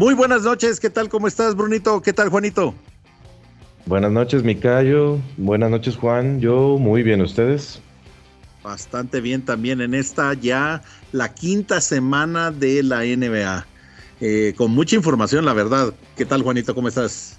[0.00, 1.10] Muy buenas noches, ¿qué tal?
[1.10, 2.00] ¿Cómo estás, Brunito?
[2.00, 2.74] ¿Qué tal, Juanito?
[3.84, 5.18] Buenas noches, Micayo.
[5.36, 6.40] Buenas noches, Juan.
[6.40, 7.82] Yo muy bien, ¿ustedes?
[8.62, 10.80] Bastante bien también en esta ya
[11.12, 13.66] la quinta semana de la NBA.
[14.22, 15.92] Eh, con mucha información, la verdad.
[16.16, 16.74] ¿Qué tal, Juanito?
[16.74, 17.38] ¿Cómo estás?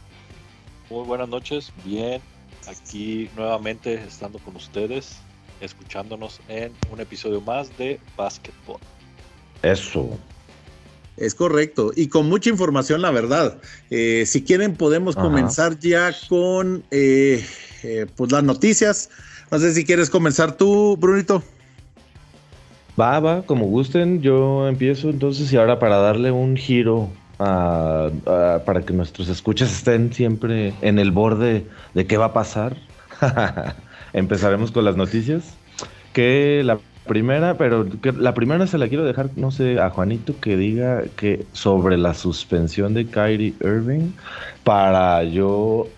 [0.92, 2.22] Muy buenas noches, bien.
[2.68, 5.18] Aquí nuevamente estando con ustedes,
[5.62, 8.78] escuchándonos en un episodio más de Basketball.
[9.64, 10.20] Eso.
[11.18, 11.92] Es correcto.
[11.96, 13.58] Y con mucha información, la verdad.
[13.90, 17.46] Eh, si quieren, podemos comenzar ya con eh,
[18.16, 19.10] pues las noticias.
[19.52, 21.44] No sé si quieres comenzar tú, Brunito.
[23.00, 28.94] Va, va, como gusten, yo empiezo entonces y ahora para darle un giro para que
[28.94, 32.78] nuestros escuchas estén siempre en el borde de qué va a pasar.
[34.14, 35.56] Empezaremos con las noticias.
[36.14, 36.78] Que la
[37.12, 37.86] primera, pero
[38.18, 42.14] la primera se la quiero dejar, no sé, a Juanito que diga que sobre la
[42.14, 44.12] suspensión de Kyrie Irving
[44.64, 45.90] para yo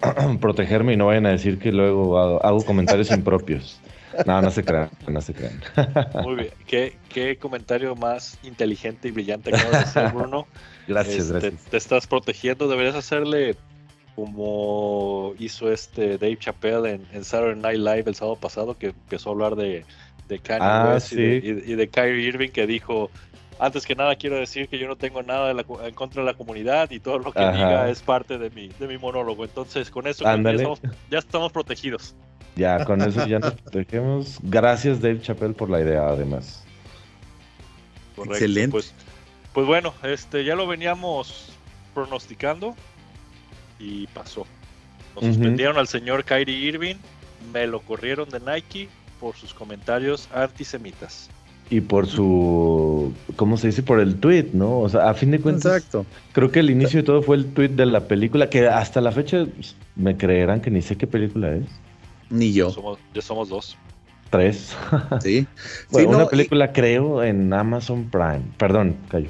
[0.40, 3.80] protegerme y no vayan a decir que luego hago comentarios impropios.
[4.26, 5.60] No, no se crean, no se crean.
[6.22, 6.94] Muy bien.
[7.08, 10.46] ¿Qué, comentario más inteligente y brillante acabas de hacer, Bruno.
[10.86, 11.64] gracias, este, gracias.
[11.64, 13.56] Te estás protegiendo, deberías hacerle
[14.14, 19.32] como hizo este Dave Chappelle en, Saturday Night Live el sábado pasado, que empezó a
[19.32, 19.84] hablar de,
[20.30, 23.10] de Kanye ah, West y, de, Kyrie Irving, que dijo,
[23.58, 26.90] antes que nada quiero decir que yo no tengo nada en contra de la comunidad
[26.90, 29.44] y todo lo que diga es parte de mi, de mi monólogo.
[29.44, 30.24] Entonces, con eso
[31.10, 32.14] ya estamos protegidos.
[32.56, 34.38] Ya, con eso ya nos protegemos.
[34.42, 36.64] Gracias, Dave Chappelle, por la idea, además.
[38.16, 38.70] Excelente.
[38.70, 38.94] Pues,
[39.52, 41.52] pues, bueno, este, ya lo veníamos
[41.94, 42.74] pronosticando
[43.78, 44.46] y pasó.
[45.14, 46.96] Nos suspendieron al señor Kyrie Irving,
[47.52, 48.88] me lo corrieron de Nike
[49.20, 51.28] por sus comentarios antisemitas.
[51.68, 53.84] Y por su, ¿cómo se dice?
[53.84, 54.80] Por el tweet, ¿no?
[54.80, 56.04] O sea, a fin de cuentas, Exacto.
[56.32, 59.12] creo que el inicio de todo fue el tweet de la película, que hasta la
[59.12, 59.46] fecha
[59.94, 61.66] me creerán que ni sé qué película es.
[62.28, 62.74] Ni yo.
[63.14, 63.76] ya somos dos.
[64.30, 64.76] Tres.
[65.22, 65.46] Sí.
[65.90, 68.42] bueno, una película creo en Amazon Prime.
[68.58, 69.28] Perdón, Cayo.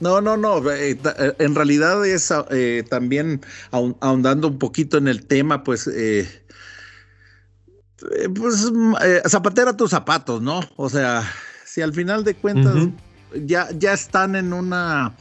[0.00, 0.70] No, no, no.
[0.70, 5.90] Eh, eh, en realidad es eh, también ahondando un poquito en el tema, pues,
[8.34, 8.72] pues
[9.26, 10.60] zapatera tus zapatos, ¿no?
[10.76, 11.28] O sea,
[11.64, 12.88] si al final de cuentas
[13.44, 15.14] ya, ya están en una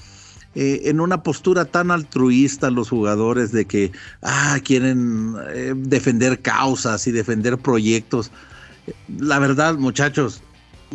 [0.55, 3.91] eh, en una postura tan altruista los jugadores de que
[4.21, 8.31] ah, quieren eh, defender causas y defender proyectos.
[9.19, 10.41] La verdad, muchachos,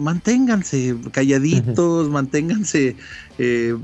[0.01, 2.97] manténganse calladitos, manténganse
[3.39, 3.77] eh,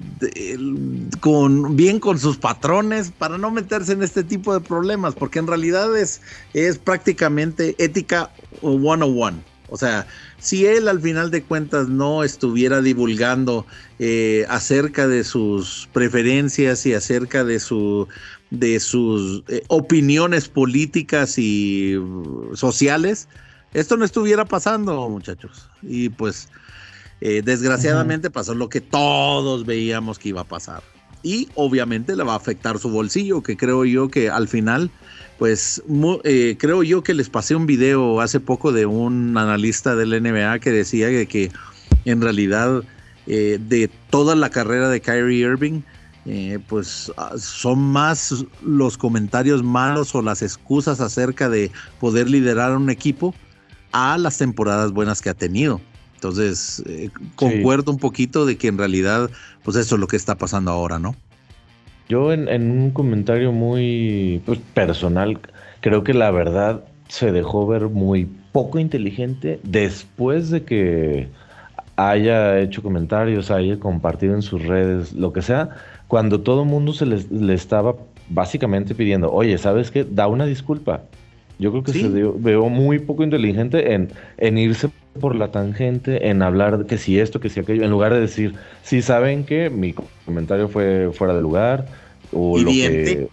[1.20, 5.46] con, bien con sus patrones para no meterse en este tipo de problemas, porque en
[5.46, 6.20] realidad es,
[6.54, 8.30] es prácticamente ética
[8.62, 9.38] one-on-one.
[9.68, 10.06] O sea,
[10.38, 13.66] si él al final de cuentas no estuviera divulgando
[13.98, 18.06] eh, acerca de sus preferencias y acerca de, su,
[18.50, 23.28] de sus eh, opiniones políticas y uh, sociales,
[23.74, 25.68] esto no estuviera pasando, muchachos.
[25.82, 26.48] Y pues,
[27.20, 30.82] eh, desgraciadamente pasó lo que todos veíamos que iba a pasar.
[31.22, 34.90] Y obviamente le va a afectar su bolsillo, que creo yo que al final
[35.38, 35.82] pues
[36.24, 40.58] eh, creo yo que les pasé un video hace poco de un analista del NBA
[40.60, 41.50] que decía que,
[42.04, 42.82] en realidad
[43.26, 45.82] eh, de toda la carrera de Kyrie Irving,
[46.24, 52.72] eh, pues ah, son más los comentarios malos o las excusas acerca de poder liderar
[52.72, 53.34] a un equipo
[53.96, 55.80] a las temporadas buenas que ha tenido.
[56.14, 56.84] Entonces,
[57.34, 59.30] concuerdo un poquito de que en realidad,
[59.62, 61.16] pues eso es lo que está pasando ahora, ¿no?
[62.06, 65.40] Yo en, un comentario muy pues, personal,
[65.80, 71.28] creo que la verdad se dejó ver muy poco inteligente después de que
[71.96, 75.70] haya hecho comentarios, haya compartido en sus redes, lo que sea,
[76.06, 77.96] cuando todo el mundo se le, estaba
[78.28, 80.04] básicamente pidiendo, oye, ¿sabes qué?
[80.04, 81.02] Da una disculpa.
[81.58, 86.42] Yo creo que se veo muy poco inteligente en, en irse por la tangente, en
[86.42, 89.94] hablar que si esto, que si aquello, en lugar de decir, si saben que mi
[90.24, 91.86] comentario fue fuera de lugar,
[92.32, 93.28] o lo que.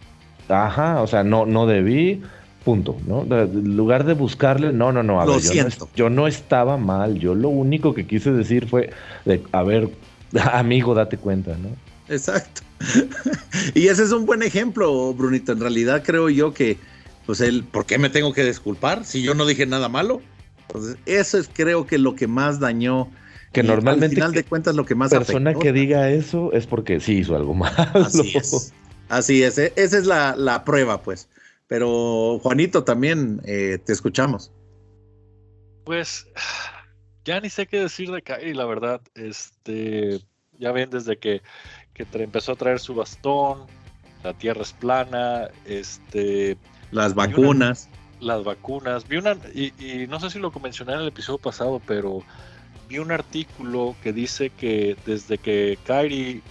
[0.49, 2.21] Ajá, o sea, no, no debí,
[2.63, 3.25] punto, ¿no?
[3.29, 5.89] En lugar de buscarle, no, no, no, a lo ver, siento.
[5.95, 8.89] Yo, no, estaba mal, yo lo único que quise decir fue,
[9.25, 9.89] de, a ver,
[10.53, 11.69] amigo, date cuenta, ¿no?
[12.13, 12.61] Exacto.
[13.75, 15.53] y ese es un buen ejemplo, Brunito.
[15.53, 16.77] En realidad creo yo que,
[17.25, 20.21] pues él, ¿por qué me tengo que disculpar si yo no dije nada malo?
[20.67, 23.09] Entonces, eso es creo que lo que más dañó.
[23.51, 24.07] Que normalmente.
[24.07, 27.35] Al final de cuentas, lo que más persona que diga eso es porque sí hizo
[27.35, 27.75] algo malo.
[27.93, 28.73] Así es.
[29.09, 29.57] Así es.
[29.57, 31.29] E, esa es la, prueba, pues.
[31.67, 34.51] Pero, Juanito, también eh, te escuchamos.
[35.85, 36.27] Pues
[37.25, 39.01] ya ni sé qué decir de Kyrie, la verdad.
[39.13, 40.19] Este,
[40.57, 41.41] ya ven, desde que,
[41.93, 43.67] que empezó a traer su bastón,
[44.23, 46.57] la tierra es plana, este...
[46.93, 47.89] Las vacunas.
[48.19, 49.07] las vacunas.
[49.07, 52.23] Vi una, y, y, no sé si lo mencioné en el episodio pasado, pero
[52.87, 56.41] vi un artículo que dice que desde que Kyrie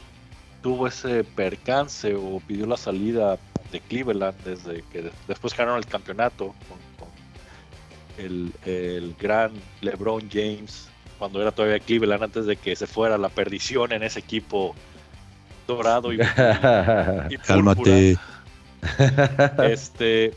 [0.63, 3.39] tuvo ese percance o pidió la salida
[3.71, 7.09] de Cleveland, desde que después ganaron el campeonato con,
[8.19, 13.29] el, el, gran LeBron James, cuando era todavía Cleveland, antes de que se fuera la
[13.29, 14.75] perdición en ese equipo
[15.67, 16.17] dorado y,
[17.31, 18.19] y Cálmate.
[19.65, 20.35] Este,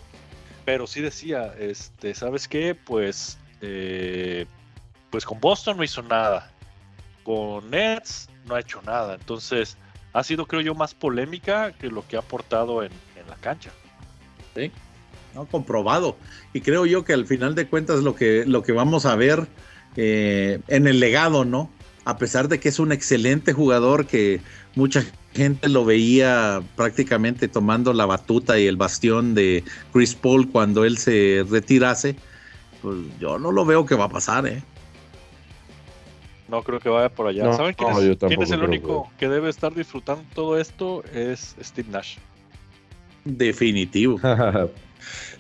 [0.66, 2.76] pero sí decía, este, ¿sabes qué?
[2.76, 4.46] Pues, eh,
[5.10, 6.52] pues con Boston no hizo nada.
[7.24, 9.16] Con Nets no ha hecho nada.
[9.16, 9.78] Entonces,
[10.14, 13.72] ha sido, creo yo, más polémica que lo que ha aportado en, en la cancha.
[14.56, 14.72] Sí,
[15.36, 16.18] no, comprobado.
[16.54, 19.48] Y creo yo que al final de cuentas lo que, lo que vamos a ver
[19.98, 21.70] eh, en el legado, ¿no?
[22.06, 24.40] A pesar de que es un excelente jugador que
[24.76, 25.18] mucha gente
[25.64, 31.46] lo veía prácticamente tomando la batuta y el bastión de Chris Paul cuando él se
[31.50, 32.16] retirase,
[32.82, 34.64] pues yo no lo veo que va a pasar, ¿eh?
[36.48, 37.54] No creo que vaya por allá.
[37.54, 39.28] ¿Saben quién, es, el único que...
[39.28, 41.04] debe estar disfrutando todo esto?
[41.14, 42.18] Es Steve Nash.
[43.24, 44.20] Definitivo.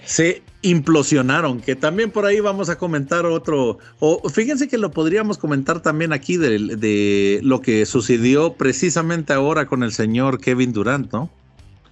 [0.05, 5.37] se implosionaron, que también por ahí vamos a comentar otro, o fíjense que lo podríamos
[5.37, 11.29] comentar también aquí de, lo que sucedió precisamente ahora con el señor Kevin Durant, ¿no?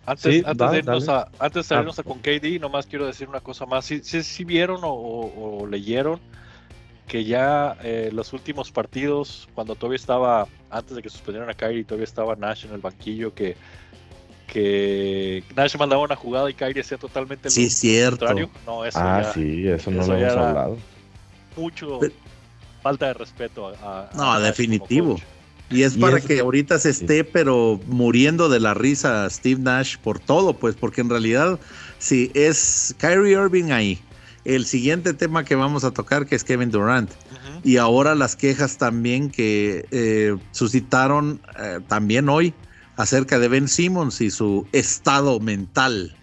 [0.05, 3.65] Antes, de irnos a, antes de irnos a con KD, nomás quiero decir una cosa
[3.65, 3.85] más.
[3.85, 6.19] Si, si, vieron o, leyeron
[7.07, 11.85] que ya eh, los últimos partidos, cuando todavía estaba, antes de que suspendieran a Kyrie,
[11.85, 13.55] todavía estaba Nash en el banquillo, que
[14.53, 18.27] que Nash mandaba una jugada y Kyrie hacía totalmente sí, cierto.
[18.67, 20.77] No, eso ah, sí, eso no lo hemos hablado.
[21.57, 21.99] Mucho
[22.83, 25.19] falta de respeto a, No, definitivo.
[25.71, 30.19] Y es para que ahorita se esté, pero muriendo de la risa Steve Nash por
[30.19, 31.59] todo, pues, porque en realidad,
[31.97, 33.99] si es Kyrie Irving ahí,
[34.45, 37.09] el siguiente tema que vamos a tocar, que es Kevin Durant,
[37.63, 42.53] y ahora las quejas también que eh, suscitaron eh, también hoy
[42.97, 46.15] acerca de Ben Simmons y su estado mental.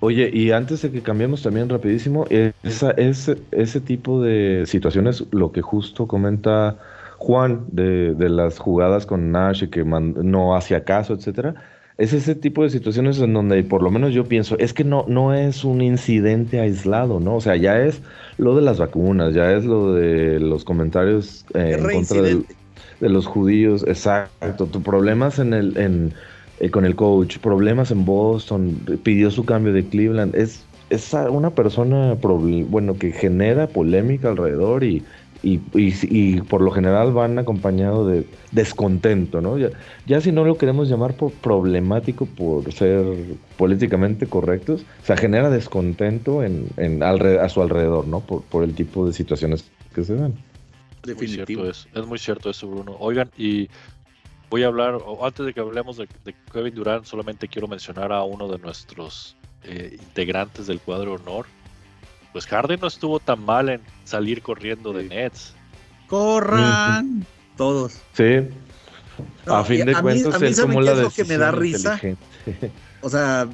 [0.00, 2.26] Oye, y antes de que cambiemos también rapidísimo,
[2.64, 6.76] esa, ese, ese tipo de situaciones, lo que justo comenta
[7.18, 11.54] Juan de, las jugadas con Nash y que no hacía caso, etcétera,
[11.98, 15.04] es ese tipo de situaciones en donde por lo menos yo pienso, es que no,
[15.06, 17.36] no es un incidente aislado, ¿no?
[17.36, 18.02] O sea, ya es
[18.38, 22.44] lo de las vacunas, ya es lo de los comentarios eh, en contra del
[23.02, 24.66] de los judíos, exacto.
[24.66, 26.14] Tu problemas en el, en,
[26.60, 30.36] eh, con el coach, problemas en Boston, pidió su cambio de Cleveland.
[30.36, 35.02] Es, es una persona bueno que genera polémica alrededor y,
[35.42, 39.58] y, y, por lo general van acompañado de descontento, ¿no?
[39.58, 39.70] Ya,
[40.06, 43.04] ya si no lo queremos llamar por problemático por ser
[43.56, 48.20] políticamente correctos, o sea, genera descontento en, en a su alrededor, ¿no?
[48.20, 50.34] Por, por el tipo de situaciones que se dan.
[51.04, 51.64] Definitivo.
[51.66, 52.96] es, muy cierto eso, Bruno.
[52.98, 53.68] Oigan, y
[54.50, 56.08] voy a hablar, antes de que hablemos de,
[56.52, 61.46] Kevin Durant, solamente quiero mencionar a uno de nuestros eh, integrantes del cuadro honor.
[62.32, 65.54] Pues Harden no estuvo tan mal en salir corriendo de Nets.
[66.06, 67.26] Corran
[67.56, 67.94] todos.
[68.12, 68.48] Sí.
[69.46, 72.00] a fin de cuentas, es como la lo que me da risa.
[73.04, 73.48] O sea,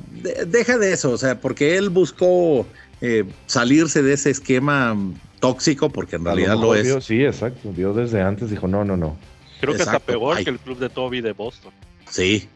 [0.46, 2.66] deja de eso, o sea, porque él buscó
[3.00, 4.94] eh, salirse de ese esquema
[5.40, 7.04] tóxico, porque en realidad lo, es.
[7.04, 7.72] sí, exacto.
[7.72, 9.16] Vio desde antes, dijo, no, no, no.
[9.60, 11.72] Creo que está peor que el club de Toby de Boston.
[12.08, 12.48] Sí.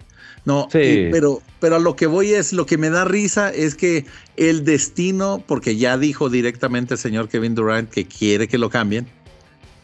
[0.45, 4.07] No, pero, pero a lo que voy es, lo que me da risa es que
[4.37, 9.07] el destino, porque ya dijo directamente el señor Kevin Durant que quiere que lo cambien,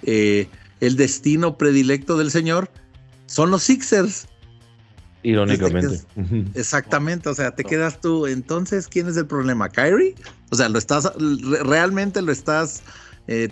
[0.03, 0.49] eh,
[0.81, 2.71] el destino predilecto del señor
[3.27, 4.27] son los Sixers.
[5.23, 6.01] Irónicamente.
[6.55, 8.27] exactamente, o sea, te quedas tú.
[8.27, 9.69] Entonces, ¿quién es el problema?
[9.69, 10.15] ¿Kyrie?
[10.51, 11.13] O sea, lo estás,
[11.65, 12.83] realmente lo estás
[13.27, 13.49] eh,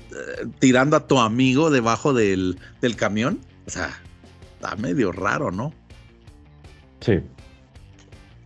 [0.58, 2.58] tirando a tu amigo debajo del,
[2.96, 3.40] camión.
[3.66, 3.90] O sea,
[4.54, 5.74] está medio raro, ¿no?
[7.00, 7.20] Sí.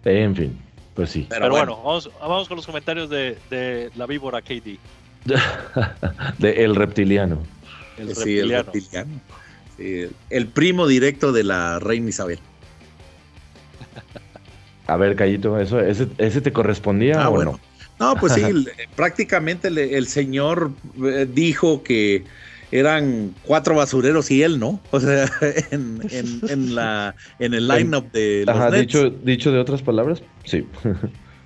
[0.05, 0.59] En fin,
[0.95, 1.27] pues sí.
[1.29, 4.79] Pero, bueno, vamos, con los comentarios de, la víbora KD.
[6.39, 7.43] de El Reptiliano.
[7.99, 8.59] El sí, reptiliano.
[8.59, 9.21] el reptiliano.
[10.31, 12.39] el primo directo de la reina Isabel.
[14.87, 17.61] A ver, Cayito, ¿eso, ese, ese te correspondía ah, o bueno.
[18.01, 18.17] no?
[18.17, 18.43] pues sí,
[18.97, 20.73] prácticamente el señor
[21.05, 22.25] eh, dijo que
[22.73, 24.81] eran cuatro basureros y él, ¿no?
[24.91, 25.31] O sea,
[25.71, 30.67] en, en, la, en el lineup de los Ajá, Dicho, dicho de otras palabras, sí.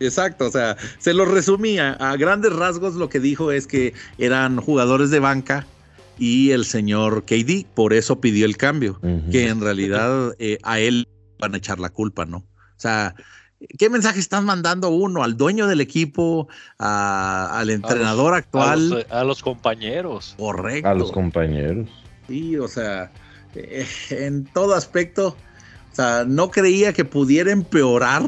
[0.01, 1.93] Exacto, o sea, se lo resumía.
[1.93, 5.67] A grandes rasgos lo que dijo es que eran jugadores de banca
[6.19, 11.09] y el señor KD, por eso pidió el cambio, que en realidad eh, a él
[11.38, 12.38] van a echar la culpa, ¿no?
[12.38, 13.14] O sea,
[13.79, 16.49] ¿qué mensaje están mandando uno al dueño del equipo,
[16.79, 19.07] al entrenador actual?
[19.11, 20.35] A los, compañeros.
[20.38, 20.88] Correcto.
[20.88, 21.88] A los compañeros.
[22.29, 23.12] Sí, o sea,
[23.55, 25.37] eh, en todo aspecto,
[25.93, 28.23] o sea, no creía que pudiera empeorar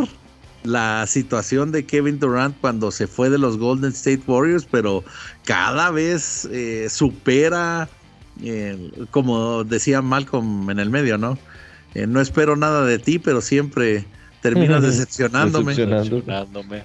[0.66, 5.04] la situación de Kevin Durant cuando se fue de los Golden State Warriors, pero
[5.44, 7.88] cada vez eh, supera,
[8.42, 11.38] eh, como decía Malcolm en el medio, ¿no?
[11.96, 14.04] Eh, no espero nada de ti, pero siempre
[14.42, 15.74] terminas decepcionándome.
[15.74, 16.82] decepcionándome.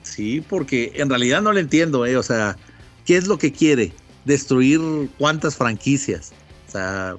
[0.00, 2.16] Sí, porque en realidad no le entiendo, ¿eh?
[2.16, 2.56] O sea,
[3.04, 3.92] ¿qué es lo que quiere?
[4.24, 4.80] Destruir
[5.18, 6.32] cuántas franquicias.
[6.66, 7.16] O sea,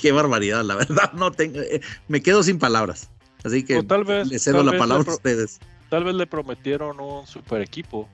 [0.00, 1.60] qué barbaridad, la verdad, no tengo,
[2.08, 3.10] me quedo sin palabras.
[3.44, 5.60] Así que tal vez, le cedo la palabra a ustedes.
[5.90, 8.08] Tal vez le prometieron un super equipo.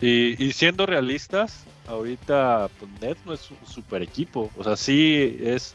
[0.00, 4.52] Y, siendo realistas, ahorita pues, Nets no es un super equipo.
[4.56, 5.74] O sea, sí es,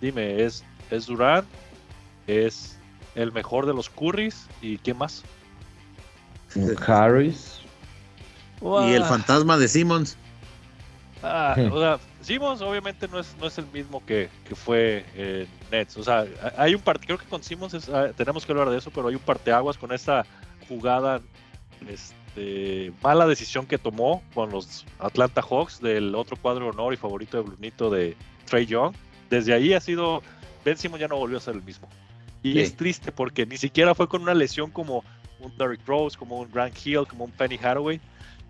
[0.00, 1.46] dime, es, es Durant,
[2.26, 2.78] es
[3.14, 5.24] el mejor de los Currys y ¿qué más?
[6.86, 7.60] Harris.
[8.60, 10.16] Y el fantasma de Simmons.
[11.22, 15.96] Ah, o sea, Simmons obviamente no es, no es el mismo que, fue en Nets.
[15.96, 16.26] O sea,
[16.56, 19.14] hay un parte, creo que con Simmons ah, tenemos que hablar de eso, pero hay
[19.14, 20.24] un parteaguas con esa
[20.68, 21.20] jugada,
[21.88, 26.96] este, mala decisión que tomó con los Atlanta Hawks del otro cuadro de honor y
[26.96, 28.94] favorito de Brunito de Trey Young.
[29.30, 30.22] Desde ahí ha sido,
[30.68, 31.88] Ben Simmons ya no volvió a ser el mismo.
[32.42, 35.04] Y es triste porque ni siquiera fue con una lesión como
[35.40, 38.00] un Derrick Rose, como un Grant Hill, como un Penny Hathaway.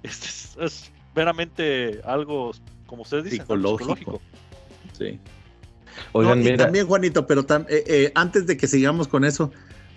[0.03, 0.27] Este
[0.65, 2.53] es veramente algo,
[2.87, 4.21] como ustedes dicen, psicológico.
[4.97, 5.19] Sí.
[6.13, 9.51] Oigan, y también, Juanito, pero eh, eh, antes de que sigamos con eso,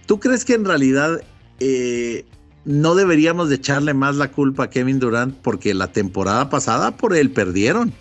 [0.07, 1.21] ¿tú crees que en realidad
[1.59, 2.25] eh,
[2.65, 7.15] no deberíamos de echarle más la culpa a Kevin Durant porque la temporada pasada por
[7.15, 7.93] él perdieron?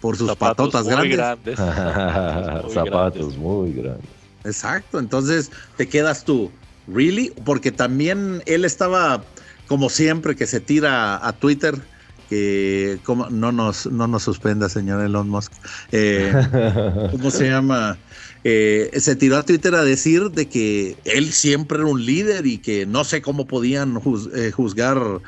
[0.00, 1.56] Por sus patotas grandes.
[2.72, 4.08] Zapatos muy grandes.
[4.44, 6.50] Exacto, entonces te quedas tú,
[6.86, 7.32] ¿really?
[7.44, 9.22] Porque también él estaba,
[9.66, 11.80] como siempre, que se tira a Twitter
[12.28, 15.52] que como, no nos no nos suspenda señor Elon Musk
[15.92, 16.30] eh,
[17.10, 17.96] cómo se llama
[18.44, 22.58] eh, se tiró a Twitter a decir de que él siempre era un líder y
[22.58, 23.98] que no sé cómo podían
[24.34, 25.20] eh, juzgar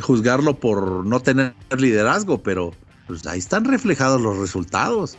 [0.00, 2.72] juzgarlo por no tener liderazgo pero
[3.08, 5.18] pues ahí están reflejados los resultados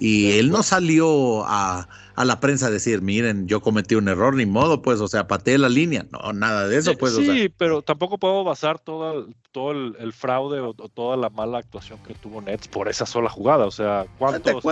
[0.00, 4.46] y él no salió a, la prensa a decir, miren, yo cometí un error, ni
[4.46, 6.06] modo, pues, o sea, pateé la línea.
[6.10, 7.16] No, nada de eso, pues.
[7.16, 12.14] Sí, pero tampoco puedo basar todo, todo el, fraude o, toda la mala actuación que
[12.14, 13.66] tuvo Nets por esa sola jugada.
[13.66, 14.64] O sea, ¿cuántos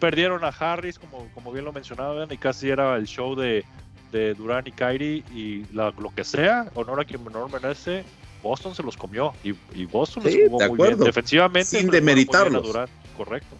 [0.00, 3.64] perdieron a Harris, como, como bien lo mencionaban, y casi era el show de,
[4.10, 8.04] de Durán y Kyrie y lo que sea, honor a quien menor merece,
[8.42, 11.78] Boston se los comió y, Boston les jugó muy bien defensivamente.
[11.78, 12.76] Sin demeritarlos.
[13.16, 13.56] correcto.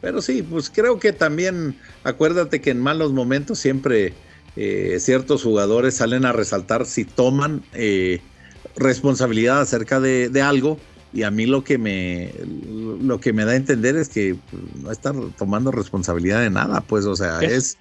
[0.00, 4.14] Pero sí, pues creo que también, acuérdate que en malos momentos siempre
[4.56, 8.20] eh, ciertos jugadores salen a resaltar si toman eh,
[8.76, 10.78] responsabilidad acerca de, algo.
[11.14, 12.32] Y a mí lo que me
[13.02, 16.80] lo que me da a entender es que pues, no están tomando responsabilidad de nada,
[16.80, 17.76] pues, o sea, es,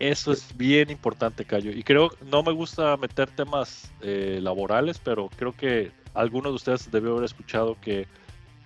[0.00, 1.70] eso es bien importante, Cayo.
[1.70, 6.90] Y creo, no me gusta meter temas eh, laborales, pero creo que algunos de ustedes
[6.90, 8.08] debió haber escuchado que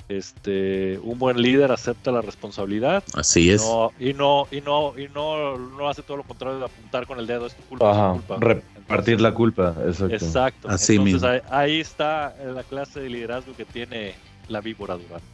[0.09, 3.03] este un buen líder acepta la responsabilidad.
[3.15, 3.63] Así es.
[3.99, 7.27] y no y no y no no hace todo lo contrario de apuntar con el
[7.27, 10.69] dedo es tu culpa, repartir la culpa exacto, exacto.
[10.69, 14.15] Así entonces Ahí, está la clase de liderazgo que tiene
[14.49, 15.27] la víbora durante.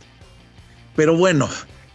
[0.94, 1.48] Pero bueno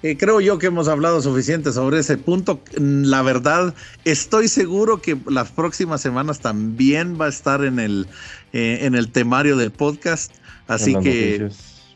[0.06, 2.62] eh, creo yo que hemos hablado suficiente sobre ese punto.
[2.78, 8.06] La verdad, estoy seguro que las próximas semanas también va a estar en el,
[8.54, 10.32] eh, en el temario del podcast.
[10.68, 11.50] Así que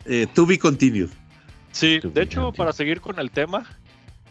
[0.06, 1.10] eh, to be continued.
[1.72, 3.68] Sí, de hecho, para seguir con el tema,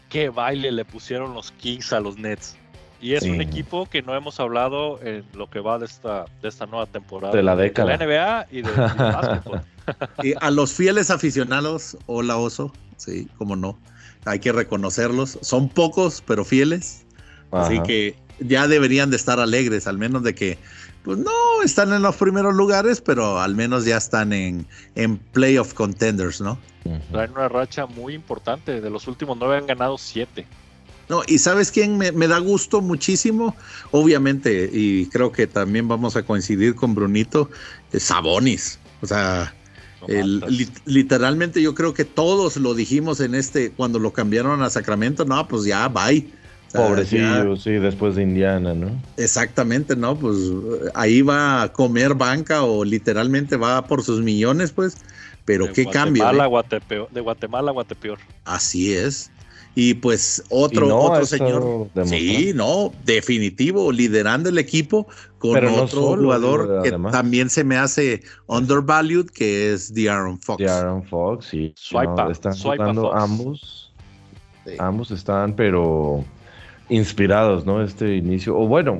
[0.09, 2.57] qué baile le pusieron los Kings a los Nets.
[2.99, 6.49] Y es un equipo que no hemos hablado en lo que va de esta, de
[6.49, 7.33] esta nueva temporada.
[7.33, 7.97] De la década.
[7.97, 9.61] De la NBA y de, básquetbol.
[10.21, 13.79] Y a los fieles aficionados, hola oso, sí, como no.
[14.25, 15.39] Hay que reconocerlos.
[15.41, 17.05] Son pocos, pero fieles.
[17.51, 20.59] Así que ya deberían de estar alegres, al menos de que
[21.03, 25.73] pues no están en los primeros lugares, pero al menos ya están en, en playoff
[25.73, 26.59] contenders, ¿no?
[27.11, 28.81] Traen una racha muy importante.
[28.81, 30.45] De los últimos nueve han ganado siete.
[31.09, 33.55] No, y sabes quién me, da gusto muchísimo,
[33.89, 37.49] obviamente, y creo que también vamos a coincidir con Brunito,
[37.91, 38.77] Sabonis.
[39.01, 39.51] O sea,
[40.85, 45.47] literalmente yo creo que todos lo dijimos en este, cuando lo cambiaron a Sacramento, no,
[45.47, 46.27] pues ya, bye.
[46.73, 48.91] Pobrecillo, sí, después de Indiana, ¿no?
[49.17, 50.15] Exactamente, ¿no?
[50.15, 50.37] Pues
[50.93, 54.97] ahí va a comer banca o literalmente va por sus millones, pues.
[55.45, 56.23] Pero qué cambio.
[56.23, 57.07] ¿eh?
[57.11, 58.19] de Guatemala a Guatepeor.
[58.45, 59.31] Así es.
[59.75, 61.89] Y pues otro, otro señor.
[62.05, 65.07] Sí, no, definitivo, liderando el equipo
[65.37, 70.57] con otro jugador que también se me hace undervalued, que es The Aaron Fox.
[70.57, 71.73] The Aaron Fox, sí.
[72.29, 73.91] están jugando ambos.
[74.77, 76.23] Ambos están, pero
[76.89, 77.81] inspirados, ¿no?
[77.81, 78.57] Este inicio.
[78.57, 78.99] O bueno,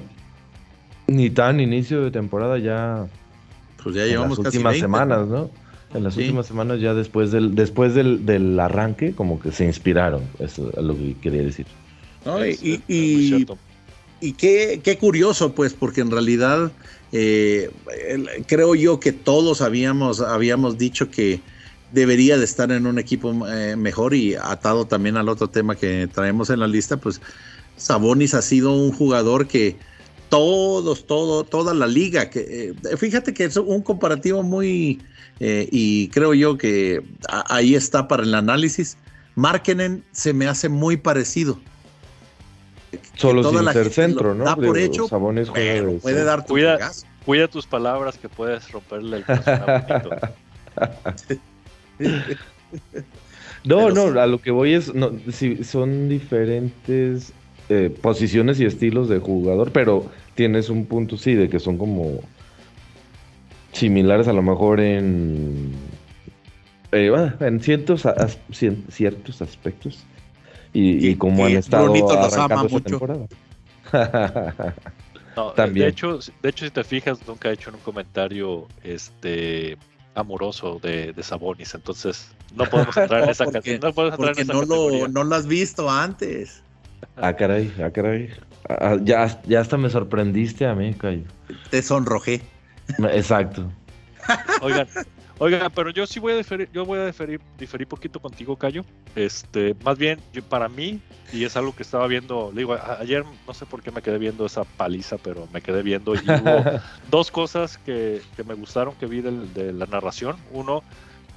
[1.07, 3.07] ni tan inicio de temporada ya.
[3.83, 5.49] Pues ya llevamos las últimas semanas, ¿no?
[5.93, 10.21] En las últimas semanas, ya después del, después del, arranque, como que se inspiraron.
[10.37, 11.65] Eso es lo que quería decir.
[12.61, 12.81] y,
[14.21, 16.71] y, qué, curioso, pues, porque en realidad
[17.11, 17.71] eh,
[18.45, 21.41] creo yo que todos habíamos, habíamos dicho que
[21.91, 26.07] debería de estar en un equipo eh, mejor y atado también al otro tema que
[26.13, 27.19] traemos en la lista, pues
[27.77, 29.75] Sabonis ha sido un jugador que
[30.29, 35.01] todos, todo, toda la liga, que eh, fíjate que es un comparativo muy,
[35.39, 38.97] eh, y creo yo que ahí está para el análisis.
[39.35, 41.59] Markenen se me hace muy parecido.
[43.15, 44.45] Solo sin ser centro, ¿no?
[44.45, 46.91] Da por hecho, puede dar tu cuida,
[47.25, 49.25] cuida tus palabras que puedes romperle el
[53.65, 57.33] No, no, a lo que voy es, no, si son diferentes
[57.67, 62.21] eh, posiciones y estilos de jugador, pero tienes un punto, sí, de que son como
[63.71, 65.73] similares a lo mejor en
[66.91, 68.07] eh, en ciertos,
[68.51, 70.03] ciertos aspectos
[70.73, 73.27] y, como han estado arrancando esta temporada.
[75.55, 75.85] También.
[75.85, 79.77] De hecho, de hecho, si te fijas, nunca he hecho un comentario este
[80.15, 84.43] amoroso de, de Sabonis, entonces no podemos entrar en esa porque, no, podemos entrar en
[84.43, 86.61] esa no lo, no lo has visto antes.
[87.15, 88.29] Ah, caray, ah, caray.
[88.67, 91.23] Ah, ya, ya hasta me sorprendiste a mí, Cayo.
[91.69, 92.41] Te sonrojé.
[93.11, 93.71] Exacto.
[94.61, 94.87] Oigan,
[95.39, 98.83] oigan, pero yo sí voy a diferir, yo voy a diferir, diferir poquito contigo, Cayo.
[99.15, 100.99] Este, más bien, para mí,
[101.31, 104.17] y es algo que estaba viendo, le digo, ayer no sé por qué me quedé
[104.17, 109.05] viendo esa paliza, pero me quedé viendo y hubo dos cosas que, me gustaron que
[109.05, 110.35] vi de la narración.
[110.51, 110.83] Uno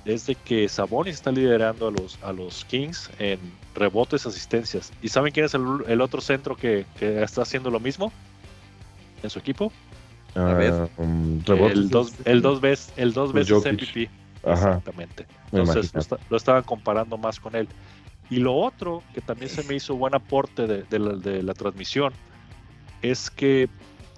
[0.05, 3.39] es de que Sabonis está liderando a los, a los Kings en
[3.75, 4.93] rebotes, asistencias.
[5.03, 8.13] ¿Y saben quién es el, otro centro que, está haciendo lo mismo
[9.23, 9.73] en su equipo?
[10.35, 10.89] A ver.
[10.97, 14.11] Um, el dos, el dos veces, el dos veces MVP.
[14.45, 15.27] Exactamente.
[15.53, 15.93] Entonces
[16.29, 17.69] lo, estaban comparando más con él.
[18.31, 22.13] Y lo otro que también se me hizo buen aporte de, la, transmisión
[23.03, 23.69] es que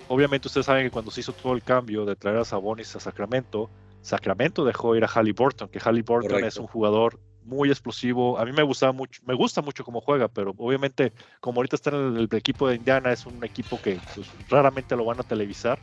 [0.09, 3.01] obviamente ustedes saben que cuando se hizo todo el cambio de traer a Sabonis a
[3.01, 3.71] Sacramento,
[4.03, 8.39] Sacramento dejó ir a Halliburton, que Halliburton es un jugador muy explosivo.
[8.39, 11.91] A mí me gusta mucho, me gusta mucho cómo juega, pero obviamente como ahorita está
[11.91, 15.79] en el, equipo de Indiana, es un equipo que pues, raramente lo van a televisar.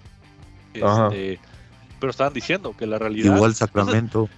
[0.74, 1.40] Este,
[2.00, 3.36] pero estaban diciendo que la realidad.
[3.36, 4.30] Igual Sacramento.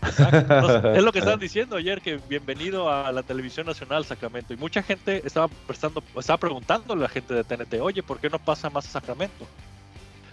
[0.94, 4.54] es lo que estaban diciendo ayer, que bienvenido a la televisión nacional Sacramento.
[4.54, 8.30] Y mucha gente estaba prestando, estaba preguntando a la gente de TNT, oye, ¿por qué
[8.30, 9.46] no pasa más a Sacramento?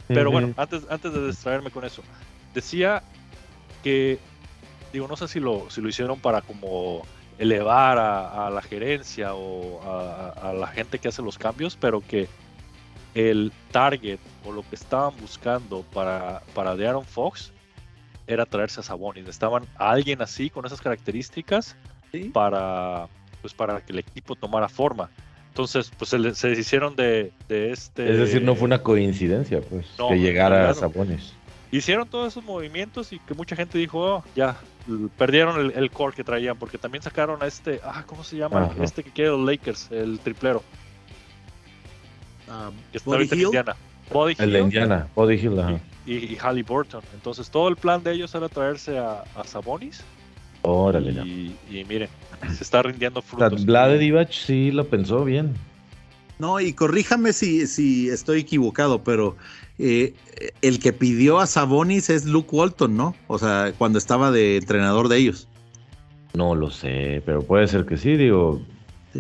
[0.08, 2.02] Pero bueno, antes, antes de distraerme con eso,
[2.54, 3.04] decía
[3.84, 4.20] que
[4.94, 7.04] digo, no sé si lo, si lo hicieron para como
[7.38, 12.28] elevar a, la gerencia o a, la gente que hace los cambios, pero que
[13.15, 17.54] el target o lo que estaban buscando para, para de Aaron Fox
[18.28, 19.28] era traerse a Sabonis.
[19.28, 21.76] Estaban a alguien así, con esas características,
[22.34, 23.08] para,
[23.41, 25.10] pues, para que el equipo tomara forma.
[25.50, 28.12] Entonces, pues se, se deshicieron de, este.
[28.12, 31.34] Es decir, no fue una coincidencia, pues, que llegara a Sabonis
[31.72, 34.56] hicieron todos esos movimientos y que mucha gente dijo, oh, ya,
[35.17, 38.72] perdieron el, core que traían, porque también sacaron a este, ah, ¿cómo se llama?
[38.82, 40.63] Este que quiere los Lakers, el triplero.
[42.48, 42.74] Um,
[43.06, 43.52] Body Hill.
[44.40, 47.02] el de Indiana, Body Hill, Y, y, Halliburton.
[47.14, 50.04] Entonces todo el plan de ellos era traerse a, a Sabonis.
[50.62, 52.10] Órale, y, y, miren,
[52.56, 53.66] se está rindiendo frutos.
[53.66, 55.54] Vlade Divac sí lo pensó bien.
[56.40, 59.36] No, y corríjame si, si estoy equivocado, pero
[59.80, 60.14] eh,
[60.62, 63.16] el que pidió a Sabonis es Luke Walton, ¿no?
[63.28, 65.48] O sea, cuando estaba de entrenador de ellos.
[66.34, 68.62] No lo sé, pero puede ser que sí, digo,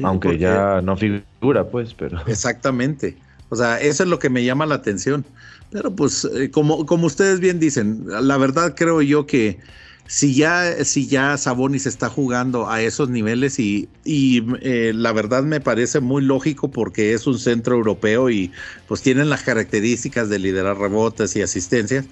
[0.03, 2.19] aunque ya no figura, pues, pero.
[2.27, 3.17] Exactamente.
[3.49, 5.25] O sea, eso es lo que me llama la atención.
[5.71, 9.59] Pero pues, eh, como, como ustedes bien dicen, la verdad creo yo que
[10.07, 15.59] si ya, si ya Sabonis está jugando a esos niveles y, eh, la verdad me
[15.59, 18.51] parece muy lógico porque es un centro europeo y
[18.87, 22.05] pues tienen las características de liderar rebotes y asistencias,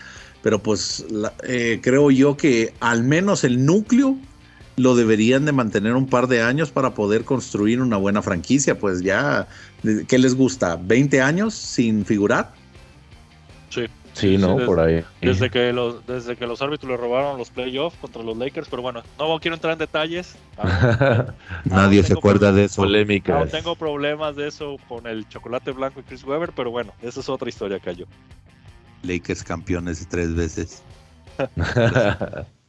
[0.44, 1.06] pero pues
[1.48, 4.18] eh, creo yo que al menos el núcleo
[4.78, 8.78] lo deberían de mantener un par de años para poder construir una buena franquicia.
[8.78, 9.48] Pues ya,
[10.08, 10.78] ¿qué les gusta?
[10.78, 12.54] ¿20 años sin figurar?
[13.70, 13.86] Sí.
[14.14, 15.04] Sí, no, por ahí.
[15.22, 18.82] Desde que, los, desde que los árbitros le robaron los playoffs contra los Lakers, pero
[18.82, 20.38] bueno, no quiero entrar en detalles.
[21.66, 22.82] Nadie se acuerda de eso.
[22.82, 23.38] Polémica.
[23.38, 27.20] No tengo problemas de eso con el chocolate blanco y Chris Webber, pero bueno, esa
[27.20, 28.08] es otra historia, Cayo.
[29.04, 30.82] Lakers campeones tres veces.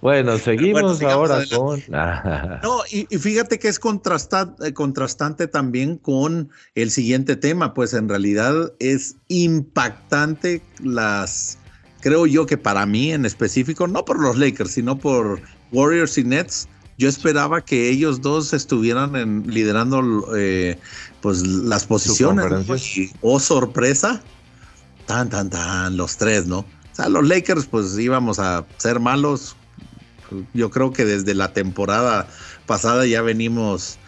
[0.00, 1.82] Bueno, seguimos ahora con.
[2.62, 8.72] no, y, fíjate que es eh, contrastante también con el siguiente tema, pues en realidad
[8.78, 11.58] es impactante las.
[12.00, 16.24] Creo yo que para mí en específico, no por los Lakers, sino por Warriors y
[16.24, 20.78] Nets, yo esperaba que ellos dos estuvieran liderando eh,
[21.20, 22.96] pues las posiciones.
[22.96, 24.22] Y, oh, sorpresa,
[25.04, 26.60] tan, tan, tan, los tres, ¿no?
[26.60, 29.56] O sea, los Lakers, pues íbamos a ser malos
[30.54, 32.28] yo creo que desde la temporada
[32.66, 33.98] pasada ya venimos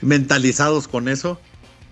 [0.00, 1.38] mentalizados con eso.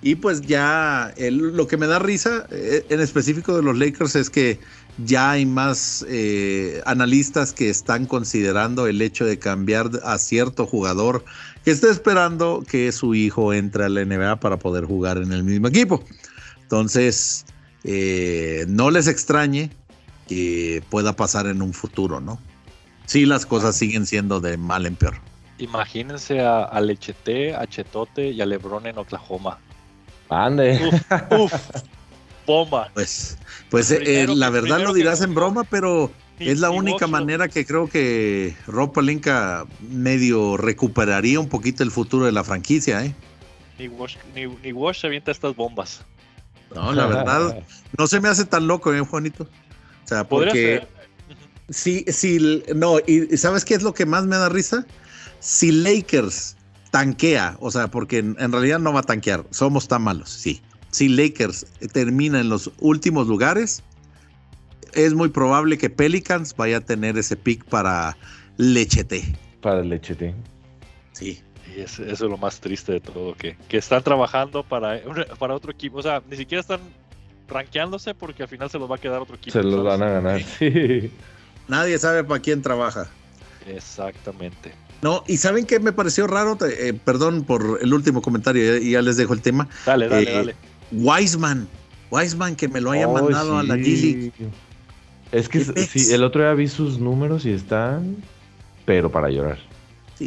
[0.02, 4.30] Y pues ya lo que me da risa eh, en específico de los Lakers es
[4.30, 4.58] que
[5.04, 11.24] ya hay más eh, analistas que están considerando el hecho de cambiar a cierto jugador
[11.64, 15.44] que está esperando que su hijo entre a la NBA para poder jugar en el
[15.44, 16.02] mismo equipo.
[16.62, 17.44] Entonces,
[17.84, 19.70] eh, no les extrañe
[20.28, 22.40] que pueda pasar en un futuro, ¿no?
[23.10, 25.16] Sí las cosas siguen siendo de mal en peor.
[25.58, 29.58] Imagínense a, a Lechete, a Chetote y a Lebron en Oklahoma.
[30.28, 30.78] Ande.
[31.36, 31.52] Uf,
[32.46, 32.88] bomba.
[32.94, 33.36] Pues,
[33.68, 37.88] pues eh, la verdad lo dirás en broma, pero es la única manera que creo
[37.88, 43.12] que Rob Palinka medio recuperaría un poquito el futuro de la franquicia, ¿eh?
[43.76, 46.04] Ni Wash, ni, Wash se avienta estas bombas.
[46.72, 47.64] No, la verdad,
[47.98, 49.48] no se me hace tan loco, ¿eh, Juanito?
[50.04, 50.86] O sea, porque
[51.70, 54.84] Sí, sí, no, y ¿sabes qué es lo que más me da risa?
[55.38, 56.56] Si Lakers
[56.90, 60.60] tanquea, o sea, porque en, realidad no va a tanquear, somos tan malos, sí.
[60.90, 63.84] Si Lakers termina en los últimos lugares,
[64.92, 68.16] es muy probable que Pelicans vaya a tener ese pick para
[68.56, 69.22] Lechete.
[69.60, 70.34] Para Lechete.
[71.12, 71.40] Sí.
[71.76, 75.00] Y eso, es lo más triste de todo, que, que están trabajando para,
[75.38, 75.98] para otro equipo.
[75.98, 76.80] O sea, ni siquiera están
[77.46, 79.52] rankeándose porque al final se los va a quedar otro equipo.
[79.52, 81.12] Se los van a ganar, sí.
[81.70, 83.08] Nadie sabe para quién trabaja.
[83.66, 84.72] Exactamente.
[85.02, 86.58] No, y ¿saben qué me pareció raro?
[86.66, 89.68] Eh, perdón por el último comentario, y ya les dejo el tema.
[89.86, 90.54] Dale, dale, eh, dale.
[90.92, 91.68] Wiseman,
[92.10, 94.32] Wiseman que me lo haya mandado a la G
[95.30, 98.16] Es que sí, el otro día vi sus números y están,
[98.84, 99.58] pero para llorar.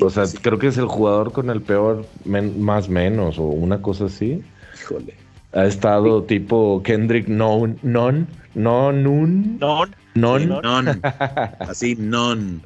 [0.02, 4.06] o sea, creo que es el jugador con el peor más menos o una cosa
[4.06, 4.42] así.
[4.82, 5.16] Híjole.
[5.52, 9.60] Ha estado tipo Kendrick Non, Non, Non, Non.
[9.60, 10.03] Non.
[10.16, 10.48] Non.
[10.48, 11.02] non.
[11.60, 12.62] Así, non.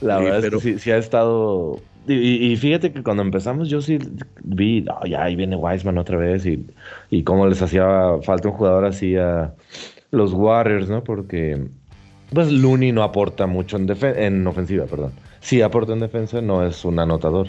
[0.00, 1.80] La verdad es que sí, ha estado.
[2.06, 3.98] Y, fíjate que cuando empezamos yo sí
[4.42, 6.66] vi, ya ahí viene Wiseman otra vez y,
[7.10, 9.54] y cómo les hacía falta un jugador así a
[10.10, 11.04] los Warriors, ¿no?
[11.04, 11.68] Porque
[12.32, 15.12] pues Looney no aporta mucho en, en ofensiva, perdón.
[15.40, 17.48] Sí aporta en defensa, no es un anotador.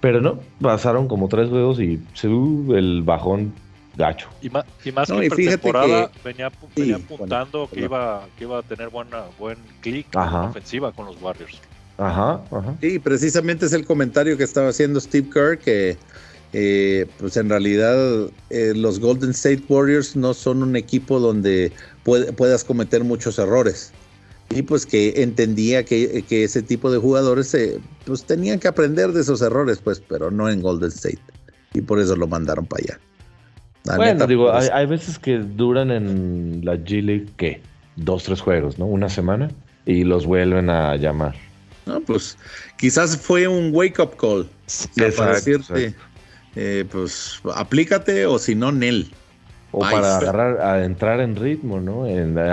[0.00, 3.52] Pero no, pasaron como tres juegos y se, el bajón
[3.96, 4.28] gacho.
[4.40, 9.24] Y más, y más que temporada venía, apuntando que, iba, que iba a tener buena,
[9.38, 11.58] buen clic ofensiva con los Warriors.
[11.98, 12.76] Ajá, ajá.
[12.80, 15.96] Sí, precisamente es el comentario que estaba haciendo Steve Kerr, que
[16.52, 21.72] eh, pues en realidad eh, los Golden State Warriors no son un equipo donde
[22.04, 23.92] puedas cometer muchos errores.
[24.50, 29.22] Y pues que entendía que, ese tipo de jugadores eh, pues tenían que aprender de
[29.22, 31.20] esos errores, pues, pero no en Golden State.
[31.72, 33.00] Y por eso lo mandaron para allá
[33.84, 37.60] bueno, digo, pues, hay, veces que duran en la G League, ¿qué?
[37.96, 38.86] Dos, tres juegos, ¿no?
[38.86, 39.50] Una semana
[39.84, 41.34] y los vuelven a llamar.
[41.86, 42.38] No, pues
[42.76, 44.48] quizás fue un wake-up call.
[45.16, 45.94] para decirte,
[46.54, 49.10] eh, pues aplícate o si no, Nel.
[49.72, 52.04] O para agarrar, a entrar en ritmo, ¿no?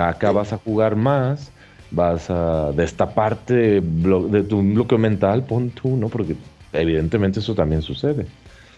[0.02, 1.52] acá vas a jugar más,
[1.90, 6.08] vas a destaparte de tu bloqueo mental, pon tú, ¿no?
[6.08, 6.34] Porque
[6.72, 8.26] evidentemente eso también sucede.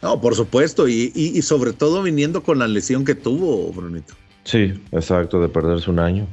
[0.02, 4.14] No, por supuesto, y, sobre todo viniendo con la lesión que tuvo, Brunito.
[4.42, 6.26] Sí, exacto, de perderse un año.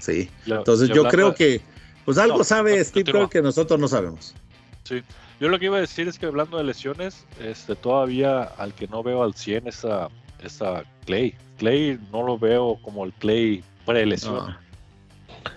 [0.00, 1.60] Sí, entonces yo creo que,
[2.04, 4.34] pues algo sabe Steve que nosotros no sabemos.
[4.82, 5.02] Sí,
[5.38, 8.88] yo lo que iba a decir es que hablando de lesiones, este, todavía al que
[8.88, 10.08] no veo al 100 esa,
[10.42, 11.36] esa Clay.
[11.58, 14.56] Clay no lo veo como el Clay pre-lesión.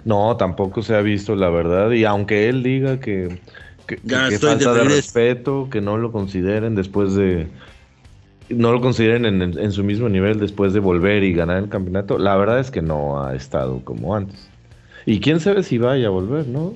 [0.03, 3.39] no, tampoco se ha visto, la verdad, y aunque él diga que
[3.85, 3.97] que,
[4.39, 7.47] falta de, respeto, que no lo consideren después de.
[8.49, 12.19] No lo consideren en, su mismo nivel después de volver y ganar el campeonato.
[12.19, 14.49] La verdad es que no ha estado como antes.
[15.07, 16.75] Y quién sabe si vaya a volver, ¿no?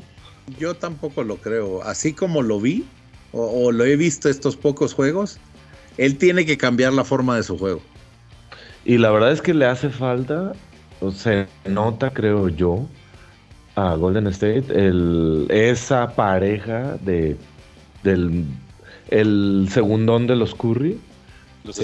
[0.59, 1.83] Yo tampoco lo creo.
[1.83, 2.85] Así como lo vi,
[3.31, 5.39] o, lo he visto estos pocos juegos,
[5.97, 7.81] él tiene que cambiar la forma de su juego.
[8.85, 10.53] Y la verdad es que le hace falta,
[11.01, 12.87] o se nota, creo yo,
[13.79, 17.37] a Golden State, el, esa pareja de
[18.03, 18.45] del
[19.09, 20.99] el segundón de los Curry.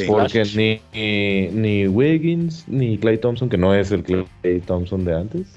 [0.08, 4.26] porque ni, ni, Wiggins ni Clay Thompson, que no es el Clay
[4.66, 5.48] Thompson de antes,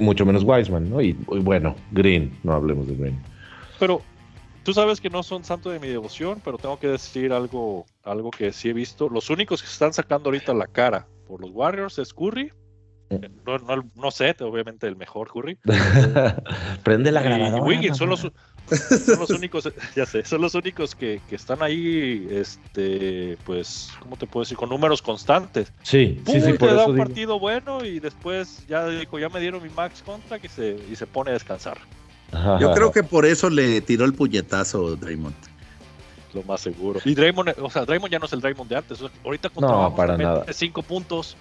[0.00, 1.00] mucho menos Wiseman, ¿no?
[1.00, 3.18] Y, bueno, Green, no hablemos de Green.
[3.78, 4.02] Pero
[4.62, 8.30] tú sabes que no son santo de mi devoción, pero tengo que decir algo, algo
[8.30, 9.08] que sí he visto.
[9.08, 12.50] Los únicos que están sacando ahorita la cara por los Warriors es Curry.
[13.08, 13.16] Mm.
[13.46, 15.58] No, no, no sé, obviamente el mejor Curry.
[16.82, 17.58] Prende la grabadora.
[17.58, 22.26] Y Wiggins son los, son los únicos, ya sé, son los únicos que, están ahí,
[22.30, 24.56] este, pues, ¿cómo te puedo decir?
[24.56, 25.72] Con números constantes.
[25.82, 29.40] Sí, sí, sí, por te da un partido bueno y después ya dijo, ya me
[29.40, 31.78] dieron mi max contra que se, y se pone a descansar.
[32.60, 35.34] Yo creo que por eso le tiró el puñetazo Draymond.
[36.34, 37.00] Lo más seguro.
[37.04, 38.98] Y Draymond, o sea, Draymond ya no es el Draymond de antes.
[39.24, 40.44] Ahorita contra no, para nada.
[40.52, 41.36] cinco puntos.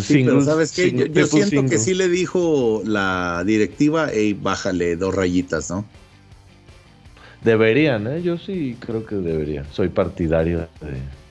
[0.00, 1.10] Sí, pero ¿sabes qué?
[1.12, 5.84] Yo, siento que sí le dijo la directiva, hey, bájale dos rayitas, ¿no?
[7.44, 8.22] Deberían, ¿eh?
[8.22, 9.66] Yo sí creo que deberían.
[9.72, 11.22] Soy partidario de...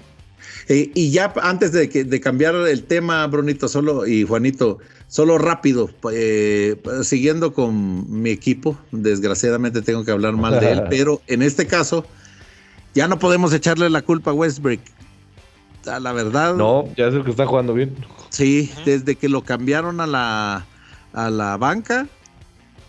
[0.68, 5.38] Eh, y ya antes de, que, de cambiar el tema, Brunito, solo y Juanito, solo
[5.38, 11.42] rápido, eh, siguiendo con mi equipo, desgraciadamente tengo que hablar mal de él, pero en
[11.42, 12.06] este caso
[12.94, 14.80] ya no podemos echarle la culpa a Westbrook.
[15.86, 16.56] La verdad.
[16.56, 17.96] No, ya es el que está jugando bien.
[18.30, 20.66] Sí, desde que lo cambiaron a la,
[21.14, 22.08] a la banca,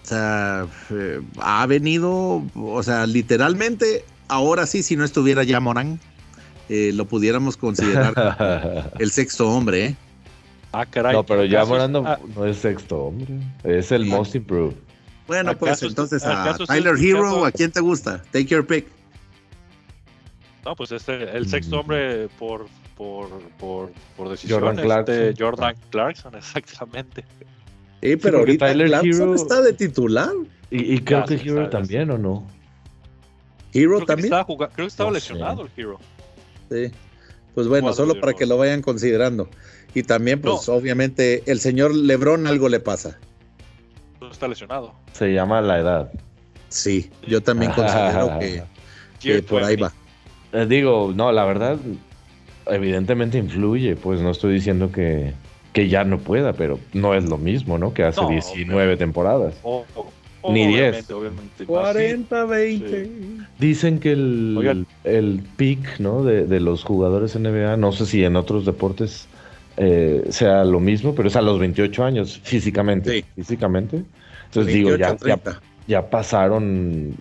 [0.02, 6.00] o sea, eh, ha venido, o sea, literalmente, ahora sí, si no estuviera ya Morán,
[6.68, 9.96] eh, lo pudiéramos considerar el sexto hombre, ¿eh?
[10.72, 11.12] Ah, caray.
[11.12, 14.76] No, pero ya Morán no, es sexto hombre, es el most improved.
[15.26, 18.22] Bueno, pues entonces a Tyler Hero, ¿a quién te gusta?
[18.32, 18.86] Take your pick.
[20.64, 22.66] No, pues este, el sexto hombre por
[23.02, 24.60] por, por, por decisión.
[24.60, 25.34] Jordan este, Clarkson.
[25.38, 27.24] Jordan Clarkson, exactamente.
[28.02, 30.30] Sí, pero ahorita Tyler Clarkson está de titular.
[30.70, 32.46] Y, creo que Hero también, ¿o no?
[33.74, 34.30] Hero también.
[34.30, 35.98] creo que estaba lesionado el Hero.
[36.70, 36.90] Sí.
[37.54, 39.48] Pues bueno, solo para que lo vayan considerando.
[39.94, 43.18] Y también, pues obviamente, el señor Lebron algo le pasa.
[44.30, 44.94] Está lesionado.
[45.12, 46.12] Se llama la edad.
[46.70, 48.38] Sí, yo también considero
[49.20, 49.92] que, por ahí va.
[50.52, 51.78] Eh, digo, no, la verdad,
[52.66, 55.34] evidentemente influye, pues no estoy diciendo que,
[55.74, 57.94] ya no pueda, pero no es lo mismo, ¿no?
[57.94, 59.54] Que hace 19 temporadas.
[60.48, 61.06] Ni 10.
[61.66, 63.10] 40, 20.
[63.58, 66.24] Dicen que el, el peak ¿no?
[66.24, 69.28] De, los jugadores NBA, no sé si en otros deportes
[69.76, 73.24] eh, sea lo mismo, pero es a los 28 años físicamente.
[73.36, 74.02] Físicamente.
[74.46, 75.16] Entonces digo, ya,
[75.86, 77.14] ya, pasaron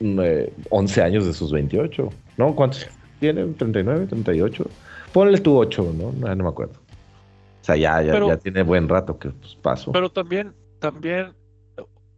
[0.00, 2.10] 11 eh, años de sus 28.
[2.36, 2.54] ¿No?
[2.54, 2.88] ¿Cuántos?
[3.20, 4.66] tiene 39, 38.
[5.12, 6.12] Ponle tu 8, ¿no?
[6.12, 6.74] No, me acuerdo.
[6.74, 9.92] O sea, ya, ya, tiene buen rato que pues, pasó.
[9.92, 11.32] Pero también, también,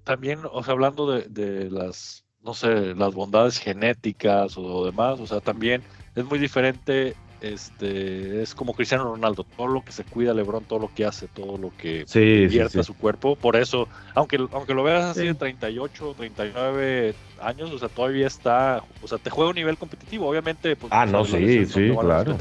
[0.02, 5.26] también, o sea, hablando de, de las, no sé, las bondades genéticas o demás, o
[5.26, 5.82] sea, también
[6.16, 10.78] es muy diferente este es como Cristiano Ronaldo, todo lo que se cuida LeBron, todo
[10.78, 14.82] lo que hace, todo lo que sí, a su cuerpo, por eso, aunque, aunque lo
[14.82, 19.50] veas así de 38, 39 años, o sea, todavía está, o sea, te juega a
[19.50, 20.76] un nivel competitivo, obviamente.
[20.76, 22.36] Pues, ah, no, sí, sí, claro.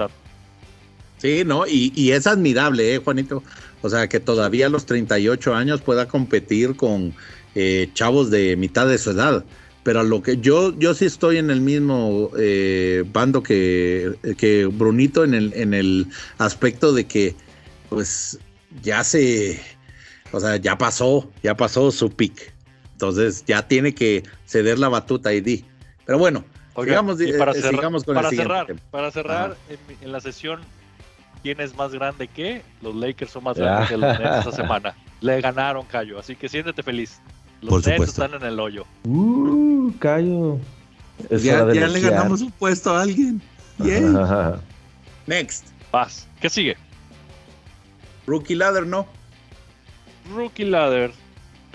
[1.17, 3.41] Sí, no, y, y, es admirable, ¿eh, Juanito?
[3.81, 7.13] O sea, que todavía a los 38 años pueda competir con
[7.55, 9.45] eh, chavos de mitad de su edad
[9.85, 14.65] pero a lo que yo, yo sí estoy en el mismo eh, bando que, que
[14.65, 16.07] Brunito en el, en el
[16.39, 17.35] aspecto de que
[17.89, 18.39] pues
[18.81, 19.61] ya se,
[20.31, 22.51] o sea, ya pasó, ya pasó su pick.
[22.93, 25.63] Entonces ya tiene que ceder la batuta y di.
[26.07, 26.43] Pero bueno,
[26.75, 29.55] sigamos, para, eh, cerrar, con para cerrar, para cerrar
[30.01, 30.61] en, la sesión,
[31.43, 32.63] ¿quién es más grande que?
[32.81, 34.95] Los Lakers son más grandes que los Nets esta semana.
[35.21, 37.21] Le ganaron, Cayo, así que siéntete feliz.
[37.61, 38.85] Los Nets están en el hoyo.
[39.03, 40.59] Uh, Cayo.
[41.29, 43.41] ya, le ganamos un puesto a alguien.
[45.27, 45.67] Next.
[45.91, 46.27] Paz.
[46.41, 46.75] ¿Qué sigue?
[48.27, 49.07] Rookie Ladder, ¿no?
[50.33, 51.11] Rookie Ladder.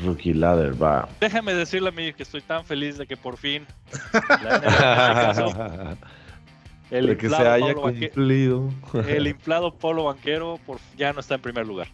[0.05, 1.09] Rookie Ladder, va.
[1.21, 3.67] Déjame decirle a mí que estoy tan feliz de que por fin
[6.91, 8.71] el de que se haya cumplido.
[9.07, 11.89] el inflado polo banquero por, ya no está en primer lugar.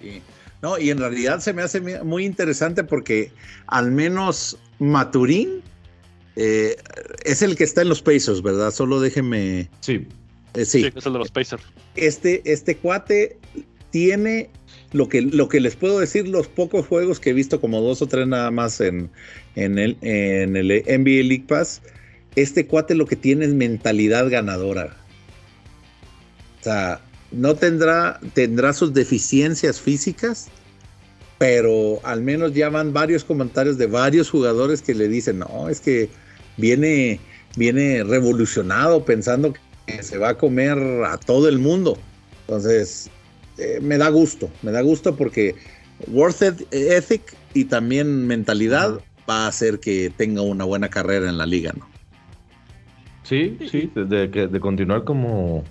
[0.00, 0.22] Sí.
[0.62, 3.30] No, y en realidad se me hace muy interesante porque
[3.66, 5.62] al menos Maturín
[6.36, 6.76] eh,
[7.24, 8.70] es el que está en los Pacers, ¿verdad?
[8.72, 9.68] Solo déjeme.
[9.80, 10.06] Sí.
[10.54, 10.90] Eh, sí.
[10.94, 11.62] es el de los Pacers.
[11.94, 13.38] Este, este cuate
[13.90, 14.50] tiene
[14.92, 18.02] lo que, lo que les puedo decir, los pocos juegos que he visto, como dos
[18.02, 19.10] o tres nada más en,
[19.54, 21.82] en, el, en el NBA League Pass,
[22.36, 24.96] este cuate lo que tiene es mentalidad ganadora.
[26.60, 30.48] O sea, no tendrá, tendrá sus deficiencias físicas,
[31.38, 35.80] pero al menos ya van varios comentarios de varios jugadores que le dicen, no, es
[35.80, 36.08] que
[36.56, 37.20] viene,
[37.56, 39.54] viene revolucionado pensando
[39.86, 41.96] que se va a comer a todo el mundo.
[42.46, 43.10] Entonces,
[43.58, 45.54] eh, me da gusto, me da gusto porque
[46.08, 51.46] worth ethic y también mentalidad va a hacer que tenga una buena carrera en la
[51.46, 51.86] liga, ¿no?
[53.22, 55.62] Sí, sí, de, de continuar como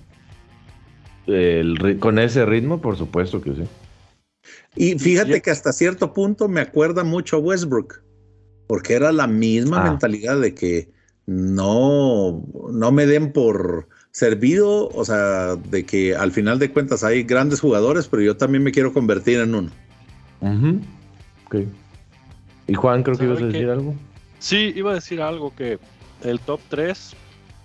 [1.99, 3.63] con ese ritmo, por supuesto que sí.
[4.75, 8.01] Y fíjate que hasta cierto punto me acuerda mucho a Westbrook,
[8.67, 9.89] porque era la misma ah.
[9.89, 10.89] mentalidad de que
[11.25, 17.23] no, no me den por servido, o sea, de que al final de cuentas hay
[17.23, 19.71] grandes jugadores, pero yo también me quiero convertir en uno.
[22.67, 23.95] Y Juan, creo que ibas a decir algo.
[24.39, 25.79] Sí, iba a decir algo que
[26.23, 27.15] el top 3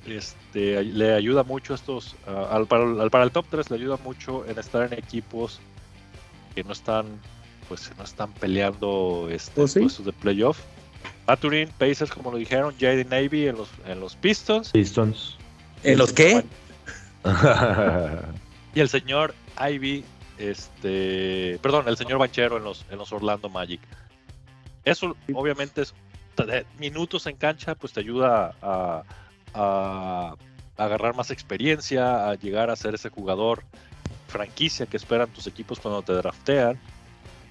[0.06, 4.92] este, le ayuda mucho estos, al, para, el top 3 le ayuda mucho en estar
[4.92, 5.60] en equipos
[6.54, 7.06] que no están,
[7.68, 10.58] pues no están peleando este, ¿Oh, puestos de playoff.
[11.26, 14.70] Maturin, Pacers, como lo dijeron, JD Navy en los, en los Pistons.
[14.70, 15.36] Pistons.
[15.82, 16.44] ¿En los qué?
[18.74, 20.04] y el señor Ivy,
[20.38, 23.80] este, perdón, el señor Banchero en los, en los Orlando Magic.
[24.84, 25.94] Eso obviamente es
[26.78, 29.02] minutos en cancha, pues te ayuda a,
[29.54, 30.34] a,
[30.84, 33.64] agarrar más experiencia, a llegar a ser ese jugador
[34.28, 36.78] franquicia que esperan tus equipos cuando te draftean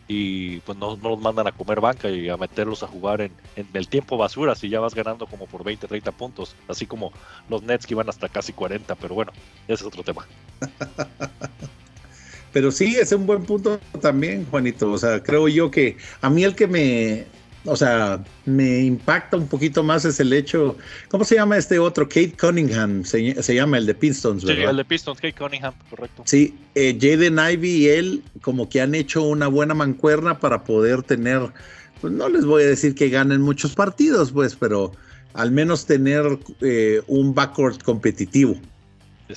[0.08, 3.32] y pues no, no, los mandan a comer banca y a meterlos a jugar en,
[3.74, 7.14] el tiempo basura si ya vas ganando como por 20, 30 puntos, así como
[7.50, 9.32] los Nets que iban hasta casi 40, pero bueno,
[9.70, 10.28] ese es otro tema.
[12.52, 14.92] pero sí, es un buen punto también, Juanito.
[14.92, 17.26] O sea, creo yo que a mí el que me,
[17.66, 20.78] o sea, me impacta un poquito más es el hecho,
[21.10, 22.08] ¿cómo se llama este otro?
[22.08, 24.64] Kate Cunningham, se, llama el de Pistons, ¿verdad?
[24.64, 26.24] Sí, el de Pistons, Kate Cunningham, correcto.
[26.26, 31.04] Sí, eh, Jaden Ivy y él como que han hecho una buena mancuerna para poder
[31.04, 31.52] tener,
[32.00, 34.94] pues no les voy a decir que ganen muchos partidos, pues, pero
[35.34, 38.56] al menos tener eh, un backcourt competitivo.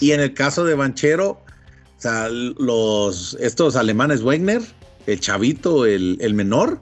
[0.01, 4.63] Y en el caso de Banchero, o sea, los, estos alemanes Wegner,
[5.07, 6.81] el chavito, el, el menor,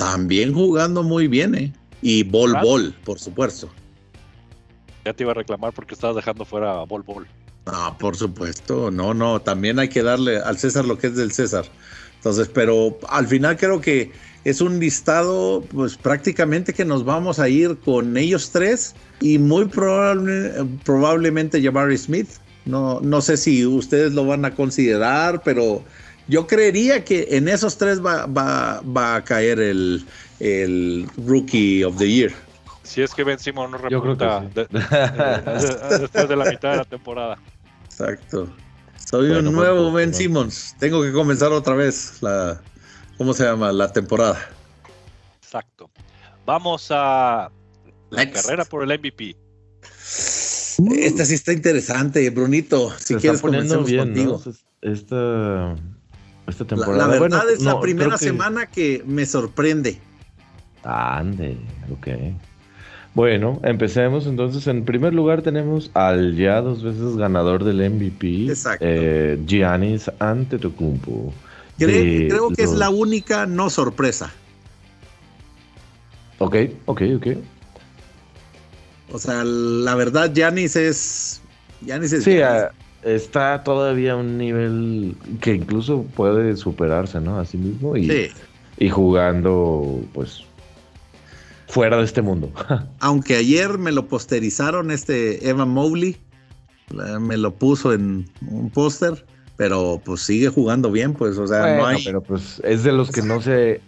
[0.00, 1.74] también jugando muy bien, ¿eh?
[2.00, 3.68] Y Bol Bol, por supuesto.
[5.04, 7.26] Ya te iba a reclamar porque estabas dejando fuera a Bol Bol.
[7.66, 11.32] Ah, por supuesto, no, no, también hay que darle al César lo que es del
[11.32, 11.66] César.
[12.14, 14.10] Entonces, pero al final creo que
[14.44, 19.66] es un listado, pues prácticamente que nos vamos a ir con ellos tres y muy
[19.66, 22.28] probable, probablemente Jabari Smith.
[22.64, 25.84] No, no sé si ustedes lo van a considerar, pero
[26.30, 30.06] yo creería que en esos tres va, va, a caer el,
[31.26, 32.32] Rookie of the Year.
[32.84, 37.38] Si es que Ben Simon no repunta después de la mitad de la temporada.
[37.84, 38.48] Exacto.
[39.10, 40.76] Soy un nuevo Ben Simmons.
[40.78, 42.60] Tengo que comenzar otra vez la,
[43.18, 43.72] ¿cómo se llama?
[43.72, 44.38] La temporada.
[45.42, 45.90] Exacto.
[46.46, 47.50] Vamos a
[48.10, 49.36] la carrera por el MVP.
[50.96, 52.92] Esta sí está interesante, Brunito.
[52.98, 54.40] Si quieres comencemos contigo.
[54.80, 55.76] Esta
[56.76, 59.98] la, verdad es la primera semana que me sorprende.
[60.82, 61.56] Ande,
[61.92, 62.08] ok.
[63.14, 64.66] Bueno, empecemos entonces.
[64.66, 68.84] En primer lugar tenemos al ya dos veces ganador del MVP, Exacto.
[68.88, 71.32] Eh, Giannis Antetokounmpo.
[71.76, 74.32] creo que es la única no sorpresa.
[76.38, 77.26] Ok, ok, ok.
[79.12, 81.40] O sea, la verdad, Giannis es...
[81.84, 82.24] Giannis es...
[82.24, 82.38] Sí,
[83.02, 87.38] está todavía a un nivel que incluso puede superarse, ¿no?
[87.38, 88.30] A sí mismo y,
[88.78, 90.44] y jugando, pues,
[91.68, 92.52] fuera de este mundo.
[93.00, 96.16] Aunque ayer me lo posterizaron este Evan Mobley,
[97.20, 99.24] me lo puso en un póster,
[99.56, 102.02] pero pues sigue jugando bien, pues, o sea, no hay...
[102.04, 103.80] Pero pues es de los que no se...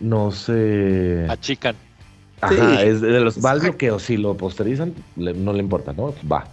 [0.00, 1.26] No se...
[1.28, 1.76] Achican.
[2.40, 3.44] Ajá, es de los...
[3.44, 6.14] Va que o si lo posterizan, no le importa, ¿no?
[6.30, 6.48] Va.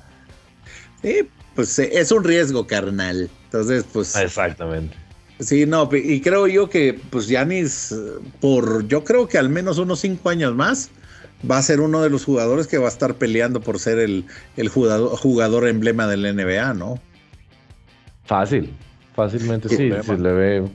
[1.01, 3.31] Sí, pues eh, es un riesgo, carnal.
[3.45, 4.15] Entonces, pues.
[4.15, 4.95] Exactamente.
[5.39, 7.95] Sí, no, y creo yo que, pues, Yanis,
[8.39, 10.91] por yo creo que al menos unos cinco años más,
[11.49, 14.25] va a ser uno de los jugadores que va a estar peleando por ser el,
[14.69, 16.99] jugador, emblema del NBA, ¿no?
[18.25, 18.75] Fácil,
[19.15, 20.71] fácilmente sí, se le ve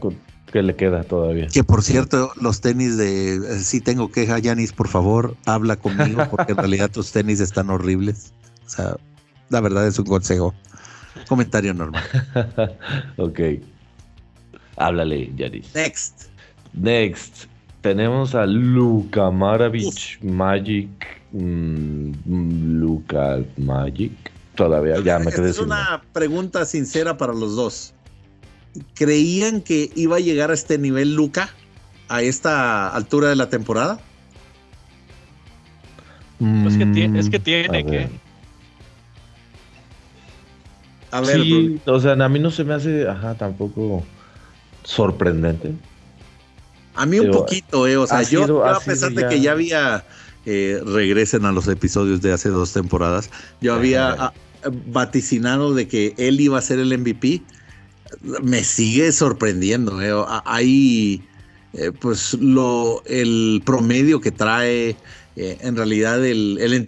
[0.52, 1.46] que le queda todavía.
[1.46, 6.26] Que por cierto, los tenis de, eh, si tengo queja, Yanis, por favor, habla conmigo,
[6.30, 8.32] porque en realidad tus tenis están horribles.
[8.66, 8.96] O sea,
[9.52, 10.54] la verdad es un consejo.
[11.28, 12.02] Comentario normal.
[13.16, 13.40] ok.
[14.76, 15.74] Háblale, Yaris.
[15.74, 16.28] Next.
[16.72, 17.46] Next.
[17.82, 20.88] Tenemos a Luka Maravich Magic.
[21.32, 22.12] Mm,
[22.78, 24.12] Luka Magic.
[24.54, 27.94] Todavía, ya me quedé Es una pregunta sincera para los dos.
[28.94, 31.50] ¿Creían que iba a llegar a este nivel Luca
[32.08, 33.98] a esta altura de la temporada?
[36.66, 38.08] es, que tiene, es que tiene que.
[41.12, 44.02] A ver, sí, o sea, a mí no se me hace, ajá, tampoco
[44.82, 45.72] sorprendente.
[46.94, 50.04] A mí un poquito, eh, o sea, yo, a pesar de que ya había,
[50.46, 54.32] eh, regresen a los episodios de hace dos temporadas, yo había ah,
[54.86, 57.42] vaticinado de que él iba a ser el MVP,
[58.42, 60.12] me sigue sorprendiendo, eh,
[60.44, 61.22] hay,
[61.74, 64.96] eh, pues, lo, el promedio que trae,
[65.36, 66.86] eh, en realidad el, el,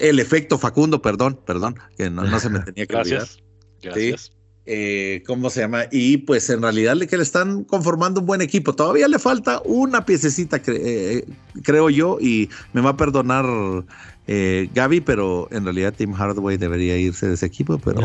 [0.00, 3.38] el efecto Facundo, perdón, perdón, que no, se me tenía que Gracias.
[3.82, 4.32] Gracias.
[4.66, 5.84] Eh, ¿Cómo se llama?
[5.90, 8.74] Y pues en realidad le que le están conformando un buen equipo.
[8.74, 11.24] Todavía le falta una piececita, eh,
[11.62, 13.46] creo yo, y me va a perdonar
[14.28, 18.00] Gaby, pero en realidad Tim Hardaway debería irse de ese equipo, pero...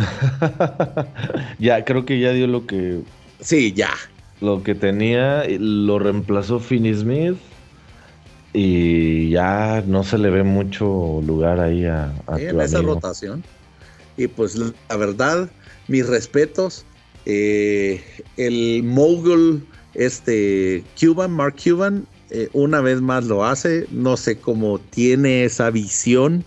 [1.59, 3.01] ya, creo que ya dio lo que...
[3.41, 3.91] Sí, ya.
[4.41, 7.37] Lo que tenía, lo reemplazó Finney Smith
[8.55, 13.43] y ya no se le ve mucho lugar ahí a, en esa rotación.
[14.15, 15.49] Y pues la verdad,
[15.87, 16.85] mis respetos.
[17.25, 18.03] Eh,
[18.37, 23.87] el mogul, este Cuban, Mark Cuban, eh, una vez más lo hace.
[23.91, 26.45] No sé cómo tiene esa visión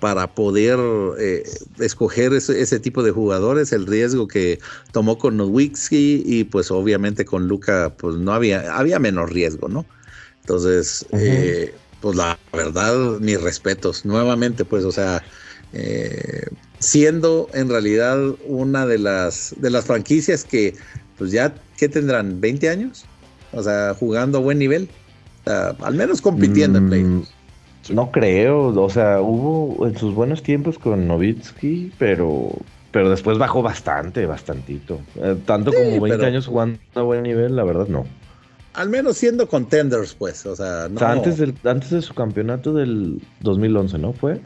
[0.00, 0.78] para poder
[1.18, 1.44] eh,
[1.78, 4.58] escoger ese, tipo de jugadores, el riesgo que
[4.92, 9.86] tomó con Nowitzki y pues obviamente con Luca, pues no había, había menos riesgo, ¿no?
[10.48, 14.06] Entonces, eh, pues la verdad, mis respetos.
[14.06, 15.22] Nuevamente, pues, o sea,
[15.74, 16.46] eh,
[16.78, 20.74] siendo en realidad una de las, de las franquicias que,
[21.18, 22.40] pues ya, ¿qué tendrán?
[22.40, 23.04] ¿20 años?
[23.52, 24.88] O sea, jugando a buen nivel.
[25.44, 27.32] al menos compitiendo en mm, playoffs.
[27.90, 32.52] No creo, o sea, hubo en sus buenos tiempos con Novitsky, pero
[32.90, 34.98] pero después bajó bastante, bastantito.
[35.16, 38.06] Eh, tanto como 20 años jugando a buen nivel, la verdad no
[38.78, 41.04] al menos siendo contenders, pues, o sea, no.
[41.04, 44.12] antes, del, antes de su campeonato del 2011, ¿no?
[44.12, 44.40] Fue.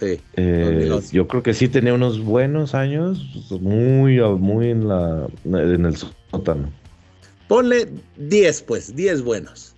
[0.00, 0.20] Sí.
[0.34, 3.24] Eh, yo creo que sí tenía unos buenos años,
[3.60, 6.68] muy, muy en, la, en el sótano.
[7.46, 9.76] Ponle 10, pues, 10 buenos.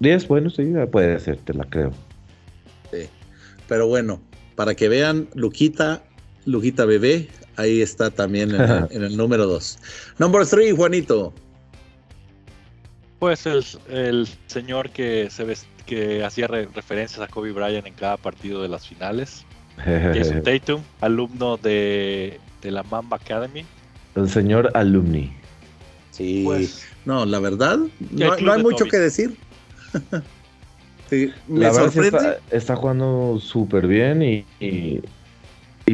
[0.00, 1.92] 10 buenos, sí, puede ser, te la creo.
[2.90, 3.08] Sí.
[3.68, 4.20] Pero bueno,
[4.56, 6.02] para que vean, Luquita,
[6.46, 8.60] Luquita Bebé, ahí está también en,
[8.90, 9.78] en el número 2.
[10.18, 11.32] Number 3, Juanito.
[13.18, 15.44] Pues el, el señor que se
[15.86, 19.46] que hacía referencias a Kobe Bryant en cada partido de las finales.
[19.76, 23.64] Jason Tatum, alumno de, la Mamba Academy.
[24.16, 25.32] El señor alumni.
[26.10, 27.78] Sí, pues, no, la verdad,
[28.10, 29.36] no, hay mucho que decir.
[31.48, 35.02] la verdad está, jugando súper bien y, y,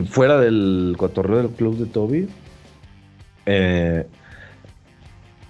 [0.09, 2.29] fuera del cotorreo del club de Toby,
[3.47, 4.07] eh,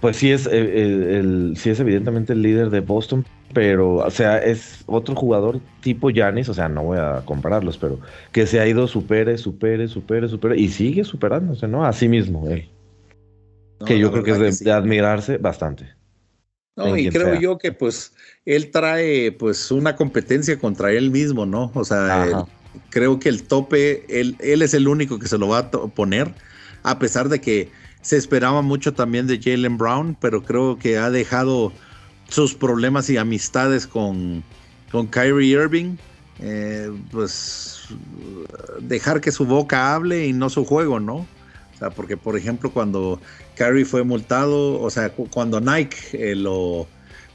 [0.02, 3.24] pues sí es, eh, eh, el, sí es evidentemente el líder de Boston,
[3.54, 8.00] pero, o sea, es otro jugador tipo Yanis, o sea, no voy a compararlos, pero
[8.32, 11.86] que se ha ido supere, supere, supere, supere, y sigue superándose, ¿no?
[11.86, 12.68] A sí mismo, él.
[13.86, 15.94] que yo creo que es de, admirarse bastante.
[16.74, 18.12] No, y creo yo que pues
[18.44, 21.70] él trae pues una competencia contra él mismo, ¿no?
[21.76, 22.44] O sea,
[22.90, 26.34] creo que el tope, él, él es el único que se lo va a poner,
[26.82, 27.70] a pesar de que
[28.02, 31.72] se esperaba mucho también de Jalen Brown, pero creo que ha dejado
[32.28, 34.42] sus problemas y amistades con,
[34.90, 35.96] con Kyrie Irving.
[36.40, 37.86] Eh, pues
[38.80, 41.18] dejar que su boca hable y no su juego, ¿no?
[41.74, 43.20] O sea, porque por ejemplo cuando
[43.54, 46.88] Kyrie fue multado, o sea, cuando Nike eh, lo,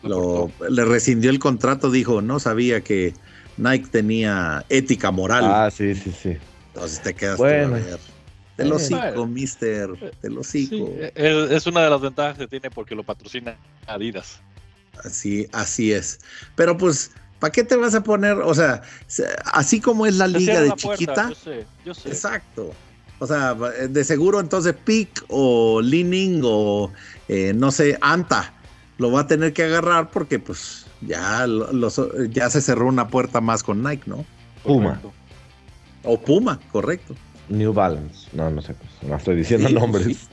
[0.04, 3.14] le rescindió el contrato, dijo, no sabía que
[3.58, 5.46] Nike tenía ética moral.
[5.46, 6.38] Ah, sí, sí, sí.
[6.74, 7.78] Entonces te quedas bueno.
[7.78, 8.17] Te
[8.66, 10.14] lo hocico, mister.
[10.22, 10.90] Te lo hocico.
[11.16, 14.40] es, una de las ventajas que tiene porque lo patrocina Adidas.
[15.04, 16.20] Así, así es.
[16.56, 18.38] Pero pues, ¿para qué te vas a poner?
[18.38, 18.82] O sea,
[19.54, 21.30] así como es la liga de chiquita.
[21.30, 22.10] yo sé, yo sé.
[22.10, 22.74] Exacto.
[23.20, 26.92] O sea, de seguro entonces Pick o Leaning o
[27.28, 28.54] eh, no sé, Anta
[28.98, 31.46] lo va a tener que agarrar porque pues ya,
[32.30, 34.26] ya se cerró una puerta más con Nike, ¿no?
[34.64, 35.00] Puma.
[36.04, 37.16] O Puma, correcto.
[37.50, 38.28] New Balance.
[38.34, 40.28] No, no sé, pues, no estoy diciendo nombres.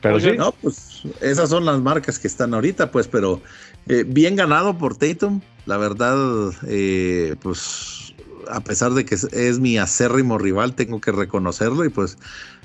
[0.00, 0.32] Pero sí.
[0.36, 3.40] No, pues esas son las marcas que están ahorita, pues, pero
[3.88, 5.40] eh, bien ganado por Tatum.
[5.66, 8.14] La verdad, eh, pues,
[8.50, 12.18] a pesar de que es, mi acérrimo rival, tengo que reconocerlo y pues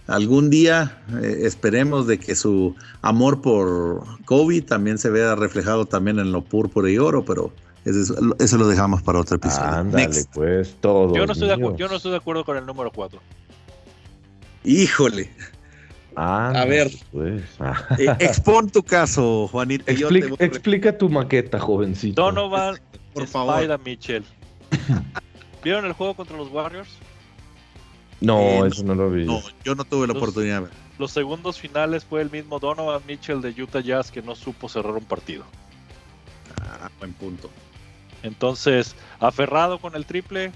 [0.08, 6.20] algún día eh, esperemos de que su amor por Kobe también se vea reflejado también
[6.20, 7.54] en lo púrpura y oro, pero
[7.86, 9.68] eso, lo dejamos para otro episodio.
[9.68, 11.16] Ándale, pues todo.
[11.16, 13.20] Yo no, estoy de yo no estoy de acuerdo con el número 4.
[14.64, 15.30] Híjole.
[16.16, 17.44] a ver, pues.
[18.00, 19.86] Eh, expon tu caso, Juanito.
[19.88, 22.22] Explica, tu maqueta, jovencito.
[22.22, 22.80] Donovan,
[23.14, 23.80] por favor.
[23.84, 24.24] Mitchell.
[25.64, 26.90] ¿Vieron el juego contra los Warriors?
[28.22, 29.26] No, eh, eso no lo vi.
[29.26, 30.70] No, yo no tuve la oportunidad.
[30.98, 34.94] Los segundos finales fue el mismo Donovan Mitchell de Utah Jazz que no supo cerrar
[34.94, 35.46] un partido.
[36.62, 37.50] Ah, buen punto.
[38.24, 40.52] Entonces, aferrado con el triple.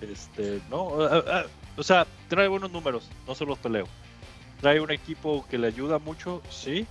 [0.00, 0.96] Este, no,
[1.76, 3.86] o sea, trae buenos números, no se los peleo.
[4.60, 6.86] Trae un equipo que le ayuda mucho, sí,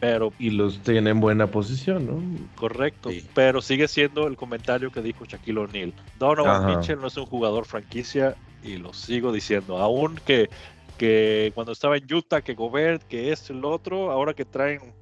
[0.00, 0.32] pero...
[0.38, 2.48] Y los tiene en buena posición, ¿no?
[2.56, 5.94] Correcto, pero sigue siendo el comentario que dijo Shaquille O'Neal.
[6.18, 10.50] Donovan Mitchell no es un jugador franquicia y lo sigo diciendo, aún que,
[10.98, 14.94] que cuando estaba en Utah, que Gobert, que es el otro, ahora que traen un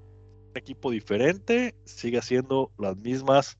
[0.54, 3.58] equipo diferente, sigue haciendo las mismas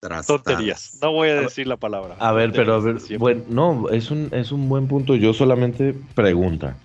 [0.00, 0.98] Tonterías.
[1.02, 2.16] No voy a decir la palabra.
[2.20, 5.16] A ver, pero a ver, bueno, no, es un, es un buen punto.
[5.16, 6.76] Yo solamente pregunta.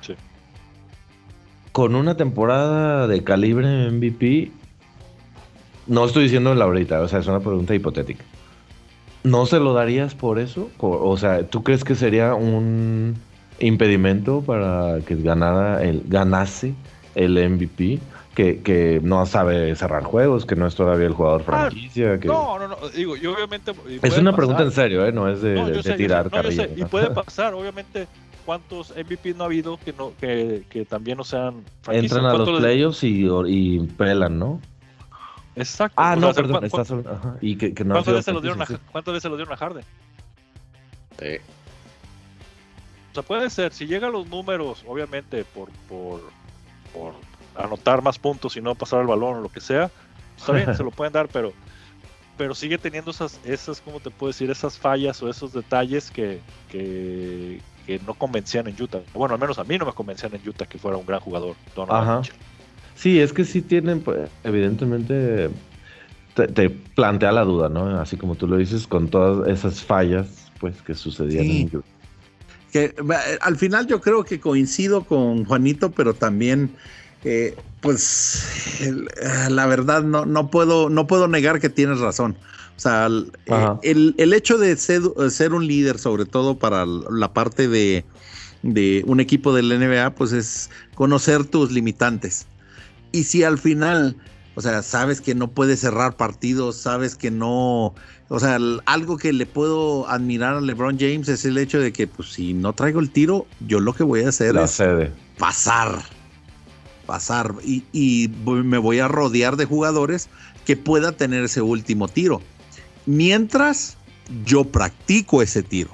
[0.00, 0.14] Sí.
[1.70, 4.50] Con una temporada de calibre MVP,
[5.86, 8.24] no estoy diciendo la ahorita, o sea, es una pregunta hipotética.
[9.22, 10.70] ¿No se lo darías por eso?
[10.78, 13.16] o sea, ¿tú crees que sería un
[13.60, 16.74] impedimento para que ganara el, ganase
[17.14, 18.00] el MVP?
[18.38, 22.20] Que, no sabe cerrar juegos, que no es todavía el jugador ah, franquicia.
[22.20, 22.28] que...
[22.28, 23.72] No, no, no, digo, y obviamente...
[24.02, 25.12] es una pregunta en serio, ¿eh?
[25.12, 26.68] No es de, tirar carrilla.
[26.76, 28.06] Y puede pasar, obviamente,
[28.46, 32.60] ¿cuántos MVP no ha habido que no que, que también no sean Entran a los
[32.60, 34.60] playoffs y, y pelan, ¿no?
[35.56, 35.94] Exacto.
[35.96, 36.92] Ah, no, perdón, estás,
[37.40, 39.84] y que, que no ¿Cuántas, veces lo dieron a, ¿Cuántas veces lo dieron a Harden?
[41.18, 41.36] Sí.
[43.10, 46.20] O sea, puede ser, si llegan los números, obviamente, por, por,
[46.92, 47.14] por
[47.58, 49.90] anotar más puntos y no pasar el balón o lo que sea,
[50.36, 51.52] está bien, se lo pueden dar, pero,
[52.36, 54.50] pero sigue teniendo esas, esas, ¿cómo te puedo decir?
[54.50, 56.40] Esas fallas o esos detalles que,
[56.70, 57.60] que,
[58.06, 59.00] no convencían en Utah.
[59.14, 61.56] Bueno, al menos a mí no me convencían en Utah que fuera un gran jugador.
[61.88, 62.20] Ajá.
[62.94, 65.48] Sí, es que sí tienen, pues, evidentemente,
[66.34, 67.98] te, plantea la duda, ¿no?
[67.98, 71.88] Así como tú lo dices, con todas esas fallas, pues, que sucedían en Utah.
[72.72, 72.94] Que,
[73.40, 76.76] al final yo creo que coincido con Juanito, pero también
[77.24, 78.80] eh, pues
[79.50, 82.36] la verdad no, no, puedo, no puedo negar que tienes razón.
[82.76, 83.06] O sea,
[83.82, 88.04] el, el, hecho de ser, ser, un líder, sobre todo para la parte de,
[88.62, 92.46] de un equipo del NBA, pues es conocer tus limitantes.
[93.10, 94.16] Y si al final,
[94.54, 97.94] o sea, sabes que no puedes cerrar partidos, sabes que no,
[98.28, 102.06] o sea, algo que le puedo admirar a LeBron James es el hecho de que,
[102.06, 104.80] pues, si no traigo el tiro, yo lo que voy a hacer es
[105.36, 106.00] pasar
[107.08, 110.28] pasar y, me voy a rodear de jugadores
[110.66, 112.42] que pueda tener ese último tiro.
[113.06, 113.96] Mientras
[114.44, 115.90] yo practico ese tiro,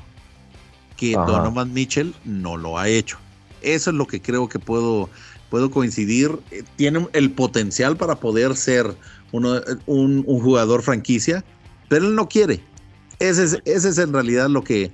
[0.96, 3.16] que Donovan Mitchell no lo ha hecho.
[3.62, 5.08] Eso es lo que creo que puedo,
[5.50, 6.36] puedo coincidir.
[6.50, 8.96] Eh, tiene el potencial para poder ser
[9.30, 11.44] uno, un, jugador franquicia,
[11.88, 12.60] pero él no quiere.
[13.20, 14.90] Ese es, ese es en realidad lo que,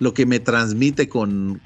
[0.00, 1.60] lo que me transmite con,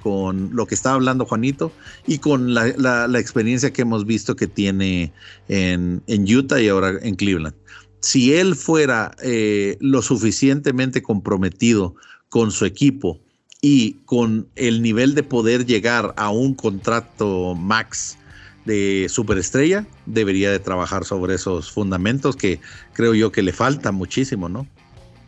[0.52, 1.72] lo que estaba hablando Juanito
[2.06, 5.12] y con la, experiencia que hemos visto que tiene
[5.48, 7.54] en, Utah y ahora en Cleveland.
[8.00, 11.94] Si él fuera eh, lo suficientemente comprometido
[12.28, 13.20] con su equipo
[13.62, 18.18] y con el nivel de poder llegar a un contrato max
[18.66, 22.60] de superestrella, debería de trabajar sobre esos fundamentos que
[22.92, 24.66] creo yo que le falta muchísimo, ¿no?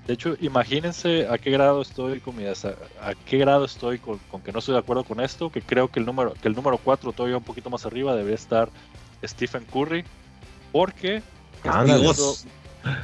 [0.07, 2.55] De hecho, imagínense a qué grado estoy con mi a,
[3.25, 6.07] qué grado estoy con, que no estoy de acuerdo con esto, que creo que el
[6.07, 8.69] número que el número 4 todavía un poquito más arriba debería estar
[9.25, 10.05] Stephen Curry,
[10.71, 11.23] porque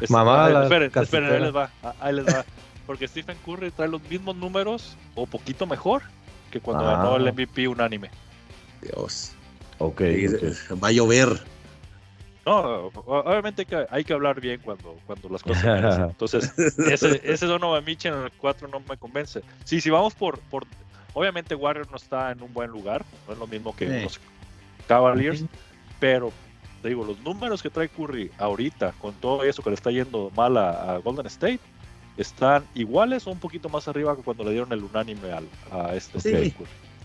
[0.08, 2.44] Mamá, esperen, esperen, ahí les va, ahí les va.
[2.86, 6.02] Porque Stephen Curry trae los mismos números o poquito mejor
[6.50, 8.10] que cuando ganó el MVP unánime.
[8.82, 9.32] Dios.
[9.78, 10.02] Ok.
[10.82, 11.40] Va a llover.
[12.44, 15.62] No, obviamente hay que hablar bien cuando, cuando las cosas
[15.94, 19.42] se Entonces, ese, ese Donovan Mitchell en el 4 no me convence.
[19.64, 20.64] Sí, si vamos por, por.
[21.14, 23.04] Obviamente, Warriors no está en un buen lugar.
[23.26, 24.18] No es lo mismo que los
[24.88, 25.44] Cavaliers.
[26.00, 26.32] Pero,
[26.80, 30.32] te digo, los números que trae Curry ahorita, con todo eso que le está yendo
[30.34, 31.60] mal a, Golden State,
[32.16, 35.94] están iguales o un poquito más arriba que cuando le dieron el unánime al, a
[35.94, 36.54] este Curry.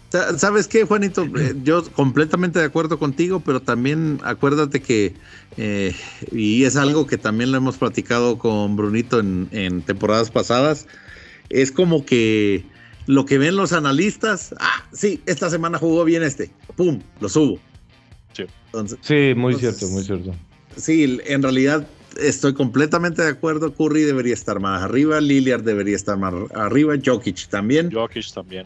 [0.10, 1.26] ¿Sabes qué, Juanito?
[1.38, 5.14] Eh, yo completamente de acuerdo contigo, pero también acuérdate que,
[5.58, 5.94] eh,
[6.32, 10.88] y es algo que también lo hemos platicado con Brunito en, temporadas pasadas,
[11.50, 12.66] es como que
[13.06, 17.60] lo que ven los analistas, ah, sí, esta semana jugó bien este, pum, lo subo.
[18.34, 18.46] Sí,
[19.02, 20.34] sí muy cierto, muy cierto.
[20.76, 21.88] Sí, en realidad
[22.20, 23.74] estoy completamente de acuerdo.
[23.74, 27.92] Curry debería estar más arriba, Lillard debería estar más arriba, Jokic también.
[27.92, 28.66] Jokic también.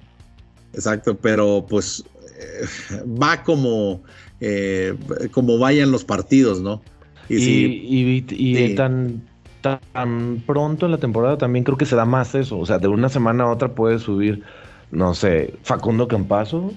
[0.74, 2.04] Exacto, pero pues
[2.40, 4.02] eh, va como,
[4.40, 4.96] eh,
[5.32, 6.82] como vayan los partidos, ¿no?
[7.30, 9.22] Y, y, tan,
[9.62, 12.60] tan pronto en la temporada también creo que se da más eso.
[12.60, 14.44] O sea, de una semana a otra puede subir,
[14.92, 16.74] no sé, Facundo Campazo,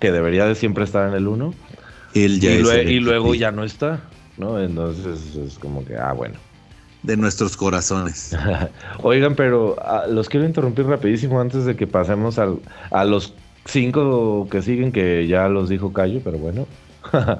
[0.00, 1.54] que debería de siempre estar en el 1.
[2.14, 4.02] y luego ya no está.
[4.38, 4.60] ¿no?
[4.60, 6.36] Entonces es como que, ah, bueno.
[7.02, 8.36] De nuestros corazones.
[9.02, 12.58] Oigan, pero ah, los quiero interrumpir rapidísimo antes de que pasemos al,
[12.90, 13.34] a los
[13.64, 16.66] cinco que siguen, que ya los dijo Cayo, pero bueno.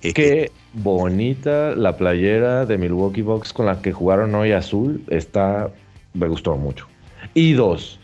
[0.00, 5.04] Qué bonita la playera de Milwaukee Bucks con la que jugaron hoy azul.
[5.08, 5.70] Está,
[6.12, 6.88] me gustó mucho.
[7.34, 8.00] Y dos,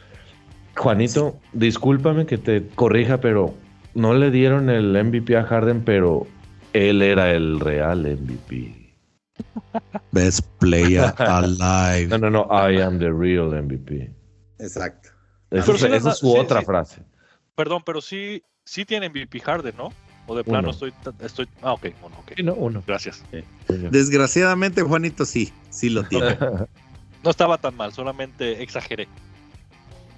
[0.76, 3.52] Juanito, discúlpame que te corrija, pero
[3.94, 6.26] no le dieron el MVP a Harden, pero
[6.72, 8.77] él era el real MVP.
[10.12, 12.08] Best player alive.
[12.08, 12.48] No, no, no.
[12.50, 14.10] I am the real MVP.
[14.58, 15.10] Exacto.
[15.50, 17.02] Esa, es, su otra frase.
[17.54, 19.92] Perdón, pero sí, sí tiene MVP Harden, ¿no?
[20.26, 21.48] O de plano estoy, estoy.
[21.62, 22.38] Ah, ok, uno, ok.
[22.40, 22.82] no, uno.
[22.86, 23.24] Gracias.
[23.66, 26.36] Desgraciadamente, Juanito, sí, sí lo tiene.
[27.24, 29.08] no estaba tan mal, solamente exageré.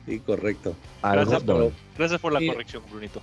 [0.06, 0.74] Sí, correcto.
[1.02, 3.22] Gracias, por, gracias por la corrección, Brunito.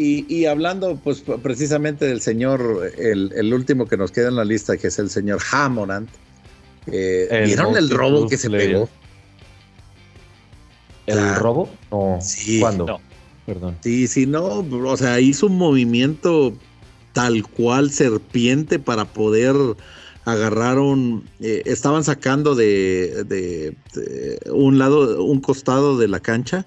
[0.00, 4.86] Y, hablando pues precisamente del señor, el, último que nos queda en la lista, que
[4.86, 6.08] es el señor Hammond,
[6.86, 8.88] eh, ¿vieron el robo que se pegó?
[11.06, 11.68] ¿El robo?
[11.90, 12.16] No.
[12.22, 12.60] Sí.
[12.60, 13.00] ¿Cuándo?
[13.44, 13.76] Perdón.
[13.80, 16.54] Sí, sí, no, o sea, hizo un movimiento
[17.12, 19.56] tal cual serpiente para poder
[20.26, 23.74] agarrar un, eh, estaban sacando de,
[24.52, 26.66] un lado, un costado de la cancha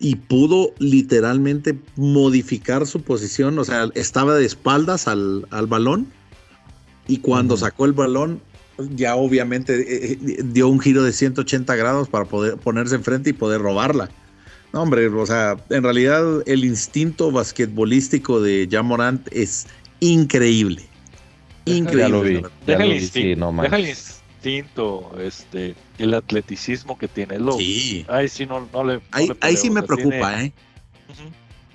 [0.00, 6.06] y pudo literalmente modificar su posición, o sea, estaba de espaldas al, balón
[7.06, 8.40] y cuando sacó el balón
[8.96, 13.32] ya obviamente eh, eh, dio un giro de 180 grados para poder ponerse enfrente y
[13.32, 14.10] poder robarla.
[14.72, 19.68] No, hombre, o sea, en realidad el instinto basquetbolístico de Jamorant es
[20.00, 20.82] increíble.
[21.66, 22.42] Increíble.
[22.66, 23.54] Deja, el instinto,
[25.18, 27.38] este, el atleticismo que tiene.
[27.38, 28.04] Lo, sí.
[28.08, 29.00] Ahí sí no, le.
[29.12, 30.52] ahí, sí me preocupa, ¿eh?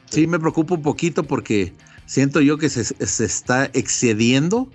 [0.05, 0.27] sí.
[0.27, 1.73] me preocupa un poquito porque
[2.05, 4.69] siento yo que se, está excediendo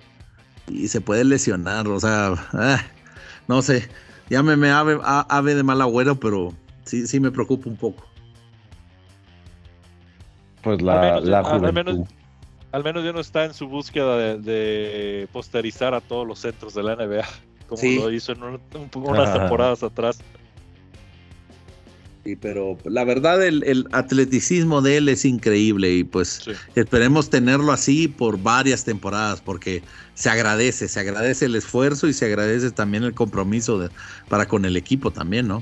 [0.67, 1.87] y se puede lesionar.
[1.87, 2.83] O sea, ah,
[3.47, 3.87] no sé.
[4.29, 6.51] Llámeme ave, ave de mal agüero, pero
[6.83, 8.05] sí, sí me preocupa un poco.
[10.63, 12.09] Pues la, la al, menos,
[12.71, 16.73] al menos ya no está en su búsqueda de, de posterizar a todos los centros
[16.73, 17.23] de la NBA
[17.67, 20.19] como lo hizo en unas temporadas atrás.
[22.25, 26.41] Sí, pero la verdad el, atleticismo de él es increíble y pues
[26.73, 29.83] esperemos tenerlo así por varias temporadas porque
[30.15, 33.91] se agradece, se agradece el esfuerzo y se agradece también el compromiso de,
[34.27, 35.61] para con el equipo también, ¿no?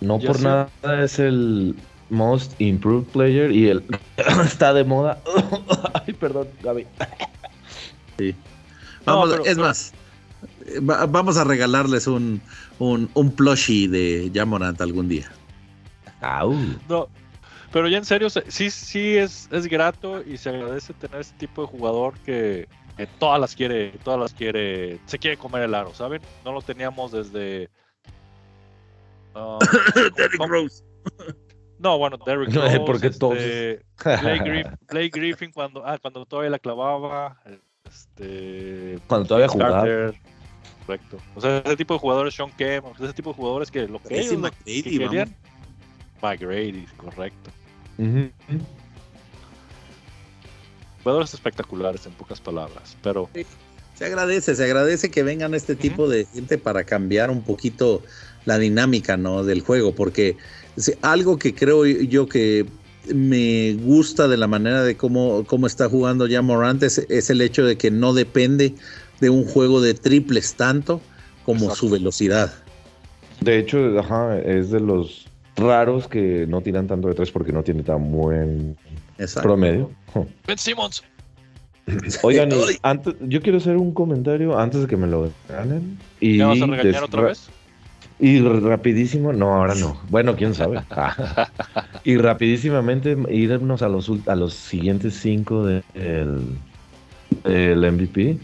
[0.00, 0.70] No por nada
[1.02, 1.74] es el
[2.10, 3.82] most improved player y él
[4.44, 5.20] está de moda.
[6.06, 6.86] Ay, perdón, Gaby.
[8.16, 8.32] Sí.
[9.04, 9.92] Vamos, es más,
[10.82, 12.40] vamos a regalarles un,
[12.78, 15.30] un, un plushie de Jamorant algún día.
[16.88, 17.08] No,
[17.72, 21.62] pero ya en serio, sí, sí es, es grato y se agradece tener este tipo
[21.62, 22.68] de jugador que,
[23.18, 26.22] todas las quiere, todas las quiere, se quiere comer el aro, ¿saben?
[26.44, 27.68] No lo teníamos desde.
[29.34, 29.58] Uh,
[30.16, 30.82] Derrick Rose.
[31.78, 32.80] No, bueno, Derrick Rose.
[32.80, 33.38] porque este, todos.
[34.88, 37.38] Blake, Griffin, cuando, ah, cuando todavía la clavaba.
[37.84, 39.84] Este, cuando todavía jugaba.
[40.86, 41.18] Correcto.
[41.34, 44.20] O sea, ese tipo de jugadores, Sean Kemp, ese tipo de jugadores que lo que,
[44.20, 45.34] ellos querían.
[46.22, 47.50] McGrady, correcto.
[51.02, 53.28] Jugadores espectaculares, en pocas palabras, pero...
[53.94, 58.02] Se agradece, se agradece que vengan este tipo de gente para cambiar un poquito
[58.44, 59.42] la dinámica ¿no?
[59.42, 60.36] del juego, porque
[61.00, 62.66] algo que creo yo que
[63.14, 67.64] me gusta de la manera de cómo, cómo está jugando ya Morant es, el hecho
[67.64, 68.74] de que no depende
[69.20, 71.00] de un juego de triples tanto
[71.44, 72.52] como su velocidad.
[73.40, 73.78] De hecho,
[74.40, 78.76] es de los raros que no tiran tanto de tres porque no tiene tan buen
[79.42, 79.90] promedio.
[80.46, 81.02] Ben Simmons.
[82.22, 82.50] Oigan,
[82.82, 85.98] antes, yo quiero hacer un comentario antes de que me lo ganen.
[86.20, 87.48] Y vas a regañar otra vez?
[88.18, 90.00] Y rapidísimo, no, ahora no.
[90.08, 90.82] Bueno, quién sabe.
[92.04, 95.84] y rapidísimamente irnos a los, a los siguientes cinco del
[97.44, 98.38] de MVP.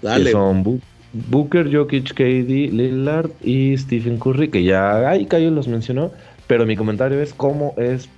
[0.00, 0.80] Que son
[1.12, 6.12] Booker, Jokic, KD, Lillard y Stephen Curry, que ya ahí Cayo los mencionó.
[6.46, 8.08] Pero mi comentario es cómo es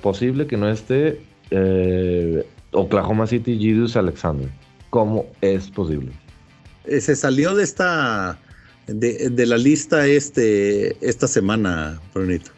[0.00, 4.48] posible que no esté eh, Oklahoma City Gideus Alexander.
[4.90, 6.10] ¿Cómo es posible?
[6.84, 8.38] Eh, se salió de esta
[8.86, 12.50] de, la lista este esta semana, Brunito.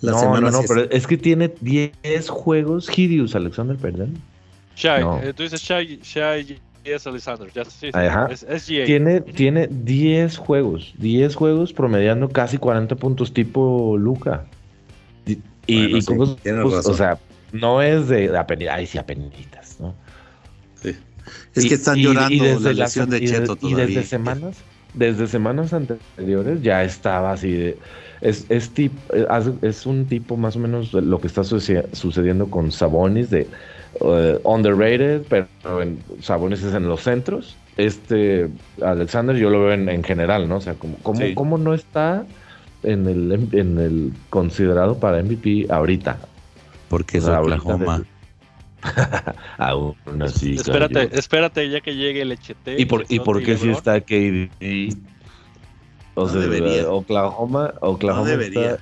[0.00, 4.14] La no, semana no, no, pero es que tiene 10 juegos Gideus Alexander, perdón.
[4.76, 6.60] Shai, eh, tú dices Shai, Shai
[6.96, 7.90] es Alexander, ya sí,
[8.48, 14.44] Es, Tiene, tiene 10 juegos, 10 juegos promediando casi 40 puntos tipo Luca.
[15.26, 17.18] Y, y, o sea,
[17.52, 18.30] no es de,
[18.70, 19.94] ay, sí, apenitas, ¿no?
[20.74, 20.96] Sí.
[21.54, 23.84] Es que están llorando la lesión de Cheto todavía.
[23.84, 24.56] Y desde semanas,
[24.94, 27.78] desde semanas anteriores ya estaba así de,
[28.20, 28.72] es, es,
[29.62, 33.46] es un tipo más o menos lo que está sucediendo con Sabonis de
[34.00, 37.56] uh, underrated, pero en, Sabonis es en los centros.
[37.76, 38.48] Este
[38.82, 40.56] Alexander yo lo veo en, general, ¿no?
[40.56, 42.26] O sea, como, como, no está
[42.82, 46.18] en el, en el considerado para MVP ahorita.
[46.88, 48.02] Porque es Oklahoma.
[49.58, 50.54] Aún así.
[50.54, 52.78] Espérate, espérate ya que llegue el HT.
[52.78, 54.50] ¿Y por, ¿y por qué si está KD?
[56.14, 56.90] O sea, debería.
[56.90, 58.78] Oklahoma, Oklahoma debería.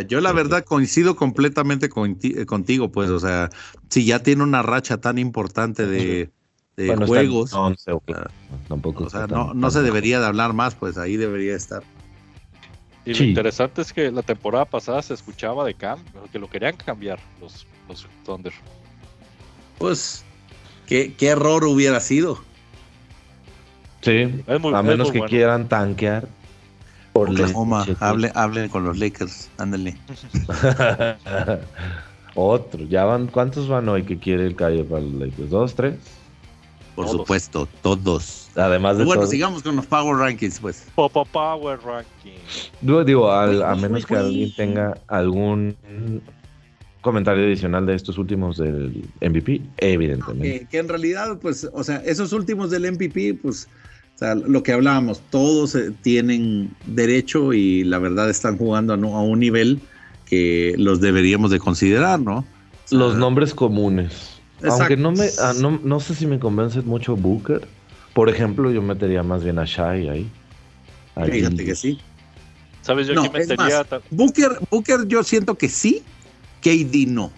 [0.00, 3.50] Yo la verdad coincido completamente eh, contigo, pues, o sea,
[3.90, 6.30] si ya tiene una racha tan importante de,
[7.06, 7.74] juegos, no,
[8.68, 9.04] tampoco.
[9.04, 11.82] O sea, no, no se debería de hablar más, pues ahí debería estar.
[13.04, 15.98] Y lo interesante es que la temporada pasada se escuchaba de Cam,
[16.30, 18.52] que lo querían cambiar los, los Thunder.
[19.78, 20.24] Pues,
[20.86, 22.40] ¿qué, error hubiera sido?
[24.02, 26.28] Sí, a menos que quieran tanquear.
[27.12, 29.96] Por Oklahoma, hable, hable con los Lakers, ándale.
[32.34, 35.50] Otro, ya van, ¿cuántos van hoy que quiere el Calle para los Lakers?
[35.50, 35.96] ¿Dos, tres?
[36.94, 38.50] Por supuesto, todos.
[38.54, 40.86] Además de Bueno, sigamos con los Power Rankings, pues.
[40.94, 42.70] Popo Power Rankings.
[42.82, 45.76] Yo digo, a menos que alguien tenga algún
[47.02, 50.66] comentario adicional de estos últimos del MVP, evidentemente.
[50.70, 53.68] que, en realidad, pues, o sea, esos últimos del MVP, pues,
[54.24, 59.22] sea, lo que hablábamos, todos eh, tienen derecho y la verdad están jugando a, a
[59.22, 59.80] un nivel
[60.26, 62.44] que los deberíamos de considerar, ¿no?
[62.92, 64.40] los nombres comunes.
[64.64, 67.66] Aunque no me, ah, no, no, sé si me convence mucho Booker.
[68.14, 70.30] Por ejemplo, yo metería más bien a Shai ahí.
[71.30, 71.98] Fíjate que sí.
[72.82, 73.08] ¿Sabes?
[73.08, 73.84] Yo aquí metería.
[74.10, 76.02] Booker, Booker, yo siento que sí,
[76.60, 77.32] KD no.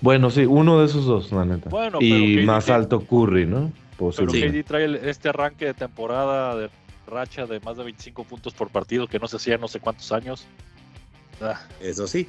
[0.00, 1.70] Bueno, sí, uno de esos dos, la neta.
[1.70, 3.72] Bueno, y más alto Curry, ¿no?
[3.98, 6.70] Pero KD trae este arranque de temporada de
[7.06, 10.12] racha de más de 25 puntos por partido que no se hacía no sé cuántos
[10.12, 10.46] años.
[11.40, 11.60] Ah.
[11.80, 12.28] Eso sí.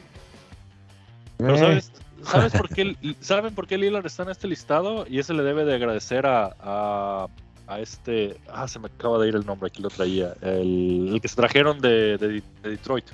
[1.38, 1.92] Pero, ¿sabes?
[2.24, 5.06] ¿Sabes por qué, ¿Saben por qué Lillard está en este listado?
[5.08, 7.28] Y ese le debe de agradecer a,
[7.68, 8.38] a, este.
[8.52, 10.34] Ah, se me acaba de ir el nombre, aquí lo traía.
[10.42, 13.06] El, que se trajeron de, de, Detroit.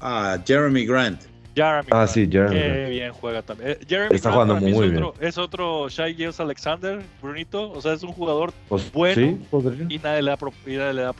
[0.00, 1.22] Ah, Jeremy Grant.
[1.56, 2.54] Jeremy ah, sí, Jeremy.
[2.54, 3.70] Qué bien juega también.
[3.70, 5.02] Eh, Jeremy está jugando muy es bien.
[5.02, 7.70] Otro, es otro Shai James Alexander, Brunito.
[7.70, 9.38] O sea, es un jugador pues, bueno
[9.88, 11.14] y nadie le da, nadie le da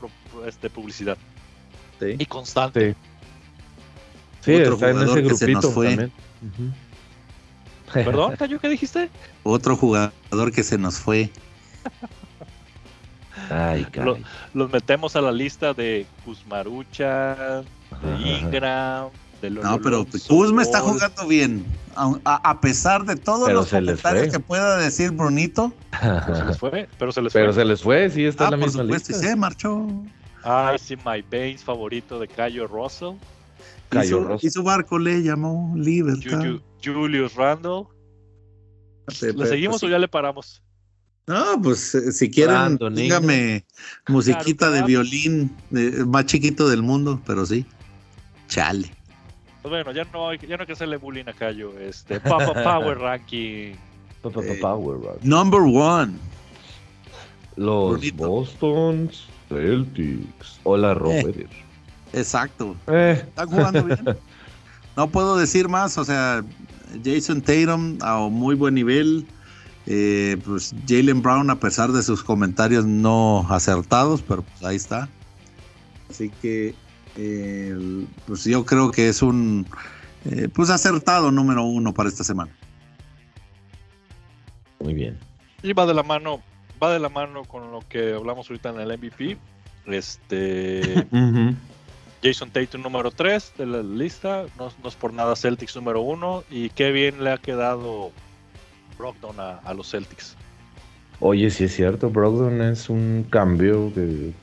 [0.45, 1.17] este, publicidad.
[1.99, 2.15] Sí.
[2.19, 2.95] Y constante.
[4.41, 6.11] Sí, Otro está en ese grupito también.
[7.93, 9.09] ¿Perdón, Cayo, qué dijiste?
[9.43, 11.31] Otro jugador que se nos fue.
[13.49, 13.87] Ay,
[14.53, 17.63] los metemos a la lista de Kuzmarucha,
[18.03, 19.09] de Ingram,
[19.41, 21.65] de No, pero Kuzma está jugando bien.
[21.95, 25.73] A, pesar de todos los comentarios que pueda decir Brunito.
[25.99, 26.89] Pero se les fue.
[26.99, 27.61] Pero se les pero fue.
[27.61, 29.13] Se les fue, sí, está en la ah, misma lista.
[29.13, 29.87] se marchó.
[30.43, 33.15] Ah, sí, My Baines favorito de Cayo Russell.
[34.41, 36.59] Y su, barco le llamó Libertad.
[36.83, 37.87] Julius Randall.
[39.21, 40.61] ¿Le seguimos o ya le paramos?
[41.27, 43.65] No, pues eh, si quieren, dígame
[44.07, 45.55] musiquita de violín
[46.07, 47.65] más chiquito del mundo, pero sí.
[48.47, 48.96] Chale.
[49.67, 51.77] Pues bueno, ya no, hay, ya no hay que hacerle bullying a Cayo.
[51.77, 53.73] Este, Power Ranking.
[54.23, 55.29] Eh, power Ranking.
[55.29, 56.13] Number one.
[57.57, 59.11] Los Boston
[59.49, 60.61] Celtics.
[60.63, 61.37] Hola, Robert.
[61.37, 61.47] Eh.
[62.13, 62.77] Exacto.
[62.87, 63.21] Eh.
[63.27, 63.99] Están jugando bien.
[64.95, 66.43] No puedo decir más, o sea,
[67.05, 69.27] Jason Tatum a muy buen nivel.
[69.85, 75.07] Eh, pues Jalen Brown, a pesar de sus comentarios no acertados, pero pues ahí está.
[76.09, 76.73] Así que,
[78.25, 79.65] pues yo creo que es un,
[80.25, 82.51] eh, pues acertado número uno para esta semana.
[84.79, 85.17] Muy bien.
[85.63, 86.41] Y va de la mano,
[86.81, 89.37] va de la mano con lo que hablamos ahorita en el MVP.
[89.87, 91.07] Este.
[92.23, 96.69] Jason Tatum número 3 de la lista, no, es por nada Celtics número 1 y
[96.71, 98.11] qué bien le ha quedado
[98.97, 100.35] Brogdon a, los Celtics.
[101.19, 104.33] Oye, sí es cierto, Brogdon es un cambio que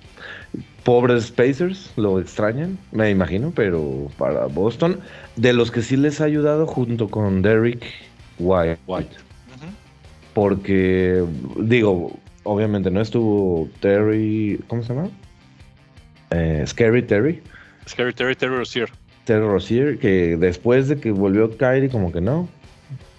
[0.85, 5.01] pobres Pacers lo extrañan, me imagino, pero para Boston,
[5.37, 7.85] de los que sí les ha ayudado junto con Derrick
[8.39, 8.78] White.
[8.87, 9.16] White.
[10.35, 11.24] Porque,
[11.59, 12.12] digo,
[12.43, 15.09] obviamente no estuvo Terry, ¿cómo se llama?
[16.30, 17.43] Eh, Scary Terry.
[17.89, 18.89] Scary Terry, Terry Rozier.
[19.24, 22.49] Terry Rozier, que después de que volvió Kyrie, como que no.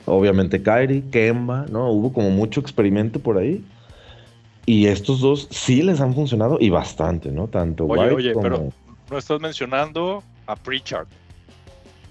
[0.06, 1.90] Obviamente Kyrie, Kemba, ¿no?
[1.90, 3.66] Hubo como mucho experimento por ahí.
[4.66, 7.48] Y estos dos sí les han funcionado y bastante, ¿no?
[7.48, 8.44] Tanto Oye, White oye, como...
[8.44, 8.74] pero
[9.12, 11.08] no estás mencionando a Pritchard.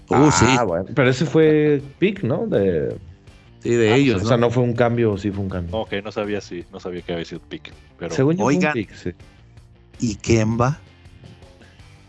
[0.09, 0.45] Uh, sí.
[0.65, 2.45] Bueno, pero ese fue pick, ¿no?
[2.47, 2.95] De,
[3.65, 4.21] Sí, de Ah, ellos.
[4.21, 4.45] o sea, ¿no?
[4.45, 5.75] no fue un cambio, sí fue un cambio.
[5.75, 7.73] Ok, no sabía si, no sabía que había sido pick.
[7.97, 8.73] Pero Según yo fue un Oigan.
[8.73, 9.11] pick, sí.
[9.99, 10.77] ¿Y Kemba?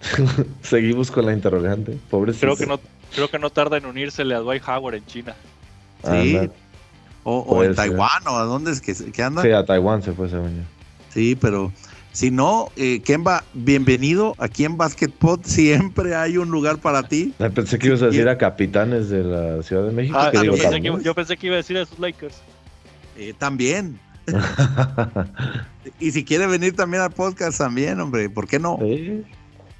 [0.63, 1.97] Seguimos con la interrogante.
[2.11, 2.47] Pobrecito.
[2.47, 2.79] creo que no,
[3.15, 5.35] creo que no tarda en unírsele a Dwight Howard en China.
[6.05, 6.39] Sí.
[7.29, 7.89] O, o en ser.
[7.89, 9.43] Taiwán, ¿o a dónde es que, que anda?
[9.43, 10.63] Sí, a Taiwán se fue, según yo.
[11.13, 11.73] Sí, pero
[12.13, 14.37] si no, eh, Kemba, bienvenido.
[14.39, 17.35] Aquí en Basketpot siempre hay un lugar para ti.
[17.41, 20.17] Ah, Pensé que ibas a decir a capitanes de la Ciudad de México.
[20.17, 20.99] Ah, que yo, digo, pensé también.
[20.99, 22.37] que, yo pensé que iba a decir a sus Lakers.
[23.17, 23.99] Eh, también.
[26.01, 28.77] Y si quiere venir también al podcast, también, hombre, ¿por qué no?
[28.81, 29.23] Sí.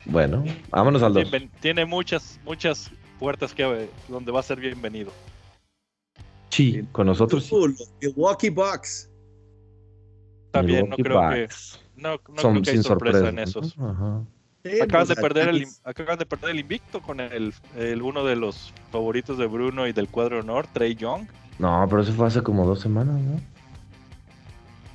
[0.05, 1.25] Bueno, vámonos al 2.
[1.31, 5.11] Bienven- Tiene muchas, muchas puertas que donde va a ser bienvenido.
[6.51, 7.55] Sí, con nosotros sí.
[7.55, 9.11] Los Milwaukee Bucks.
[10.53, 11.49] También no creo que,
[11.97, 13.29] no, no Son creo que hay sorpresa sorpresa.
[13.29, 13.77] en esos.
[13.77, 13.91] ¿no?
[13.91, 14.23] Ajá.
[14.65, 18.25] Sí, Acaban pues, de perder el, acaban de perder el invicto con el, el uno
[18.25, 21.27] de los favoritos de Bruno y del cuadro honor, Trey Young.
[21.59, 23.41] No, pero eso fue hace como dos semanas, ¿no?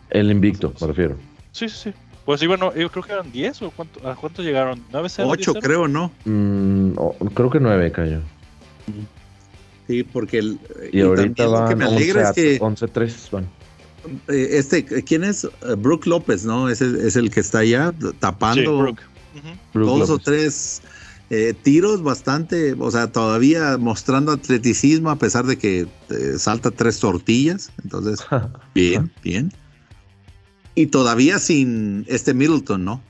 [0.10, 1.16] El invicto, me refiero.
[1.52, 1.94] Sí, sí, sí.
[2.26, 4.84] Pues iban, yo creo que eran 10 o cuánto, ¿a cuántos llegaron?
[4.92, 5.26] ¿9-0?
[5.26, 5.62] Ocho, 10-0?
[5.62, 6.12] creo, ¿no?
[6.26, 8.20] Mm, oh, creo que nueve cayó.
[9.92, 10.58] Sí, porque el.
[10.94, 13.30] Y, ahorita también lo que van me alegra es que 11-3.
[13.32, 13.50] Van.
[14.30, 15.44] eh, este, ¿quién es?
[15.44, 16.70] Eh, Brook López, ¿no?
[16.70, 18.78] Es el, es el que está allá Sí, tapando.
[18.78, 19.02] Brook
[19.74, 20.82] dos o tres
[21.30, 25.88] eh, tiros bastante, o sea, todavía mostrando atleticismo a pesar de que eh,
[26.38, 27.70] salta tres tortillas.
[27.84, 28.22] Entonces,
[28.74, 29.52] bien, bien.
[30.74, 33.02] Y todavía sin este Middleton, ¿no?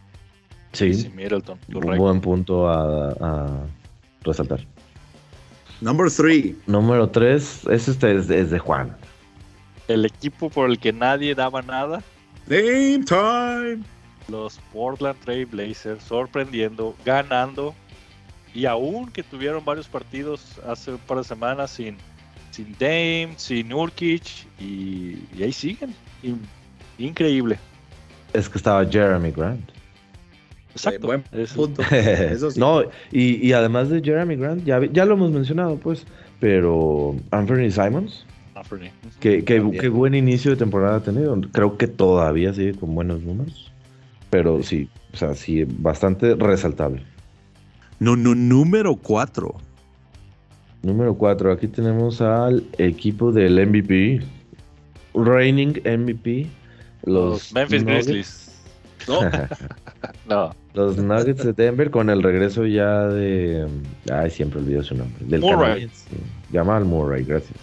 [0.73, 3.65] Sí, Sí, Middleton, un buen punto a, a
[4.23, 4.65] resaltar.
[5.81, 6.55] Number three.
[6.67, 8.95] Número 3, ese este es, es de Juan.
[9.87, 12.01] El equipo por el que nadie daba nada,
[12.47, 13.83] Name time.
[14.27, 17.73] los Portland Trail Blazers, sorprendiendo, ganando.
[18.53, 21.97] Y aún que tuvieron varios partidos hace un par de semanas sin,
[22.51, 24.23] sin Dame, sin Urkic,
[24.59, 25.95] y, y ahí siguen.
[26.21, 26.41] In-
[26.99, 27.57] increíble.
[28.33, 29.71] Es que estaba Jeremy Grant.
[30.73, 31.07] Exacto.
[31.07, 31.81] buen Es- Punto.
[31.91, 32.59] Eso sí.
[32.59, 36.05] no, y, y además de Jeremy Grant, ya, ya lo hemos mencionado, pues,
[36.39, 38.89] pero Anthony Simons, Anthony.
[39.19, 41.39] que, que- qué buen inicio de temporada ha tenido.
[41.51, 43.71] Creo que todavía sigue con buenos números,
[44.29, 47.03] pero sí, o sea, sí, bastante resaltable.
[47.99, 49.55] No, no, número cuatro.
[50.83, 54.19] Número 4, aquí tenemos al equipo del MVP,
[55.13, 56.47] reigning MVP,
[57.03, 58.07] los, Los Memphis Nuggets.
[58.07, 58.61] Grizzlies.
[59.07, 59.19] No,
[60.27, 63.67] No, Los Nuggets de Denver con el regreso ya de.
[64.11, 65.15] Ay, siempre olvido su nombre.
[65.25, 65.57] Del Murray.
[65.57, 66.05] canadiense.
[66.51, 67.57] Jamal Murray, gracias.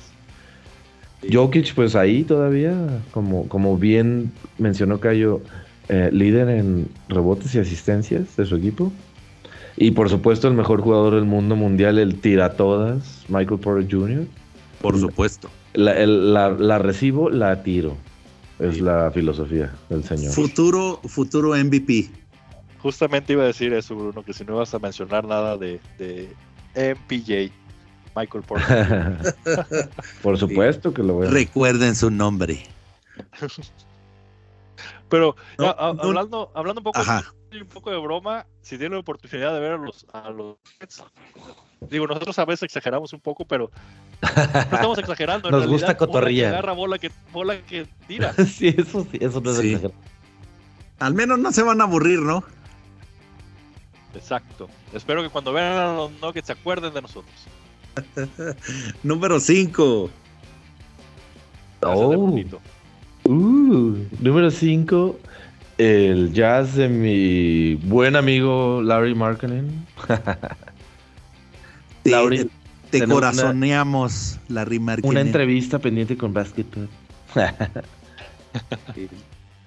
[1.32, 2.76] Jokic, pues ahí todavía,
[3.10, 5.40] como, como bien mencionó Cayo,
[5.88, 8.92] eh, líder en rebotes y asistencias de su equipo.
[9.76, 14.26] Y por supuesto, el mejor jugador del mundo mundial, el tira todas, Michael Porter Jr.
[14.80, 15.48] por supuesto.
[15.74, 17.96] La, el- la- la recibo, la tiro.
[18.58, 20.32] Es la filosofía del señor.
[20.32, 22.10] Futuro, futuro MVP.
[22.78, 26.34] Justamente iba a decir eso, Bruno, que si no ibas a mencionar nada de, de
[26.74, 27.52] MPJ,
[28.16, 29.18] Michael Porter.
[30.22, 32.66] por supuesto que lo voy a Recuerden su nombre.
[35.08, 37.24] Pero No, ya, a- no- hablando, hablando un poco, Ajá.
[37.52, 40.56] un poco de broma, si tienen la oportunidad de ver a los, a los
[41.90, 43.70] digo, nosotros a veces exageramos un poco, pero
[44.22, 45.48] no estamos exagerando.
[45.48, 46.52] en Nos gusta realidad, bola que cotorrear.
[46.54, 48.32] agarra bola que, bola que tira.
[48.46, 49.72] sí, eso sí, eso no es Sí.
[49.74, 49.94] exagerado.
[50.98, 52.42] Al menos no se van a aburrir, ¿no?
[54.18, 54.68] Exacto.
[54.92, 57.32] Espero que cuando vean a los Nuggets se acuerden de nosotros.
[59.02, 60.10] Número 5.
[61.80, 62.20] Gracias de Oh.
[62.20, 62.60] bonito.
[63.24, 65.18] Uh, número 5,
[65.76, 69.86] el jazz de mi buen amigo Larry Markkinen.
[72.02, 72.50] Te, Lauri,
[72.90, 75.10] te corazoneamos, Larry Marquez.
[75.10, 76.88] Una entrevista pendiente con Basketball.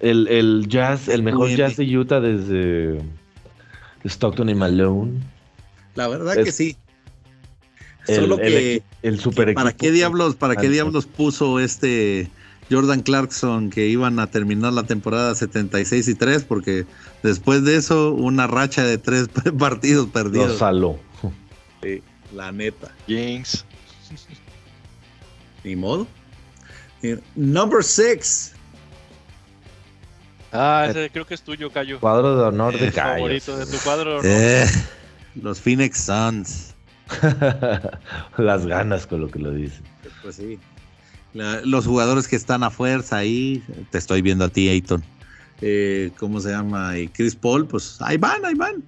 [0.00, 2.98] el, el jazz, el mejor jazz de Utah desde
[4.04, 5.20] Stockton y Malone.
[5.94, 6.76] La verdad Es- que sí.
[8.08, 9.80] El, Solo que, el super ¿para equipo.
[9.82, 12.28] qué diablos, para qué diablos puso este
[12.68, 16.84] Jordan Clarkson que iban a terminar la temporada 76 y 3 porque
[17.22, 19.28] después de eso una racha de tres
[19.58, 20.48] partidos perdidos.
[20.48, 20.98] Lo saló.
[21.80, 22.02] Sí,
[22.34, 22.90] la neta.
[23.06, 23.64] Jinx.
[25.62, 26.08] Ni modo.
[27.36, 28.51] Number 6.
[30.52, 31.98] Ah, ese creo que es tuyo, Cayo.
[32.00, 33.14] Cuadro de honor de Es Cayo.
[33.14, 34.26] favorito de tu cuadro de honor.
[34.26, 34.66] Eh,
[35.42, 36.74] los Phoenix Suns.
[38.38, 39.82] Las ganas con lo que lo dicen.
[40.22, 40.58] Pues sí.
[41.34, 45.02] La- los jugadores que están a fuerza ahí, te estoy viendo a ti, Ayton.
[45.60, 46.98] Eh, ¿Cómo se llama?
[46.98, 48.82] Y Chris Paul, pues ahí van, ahí van.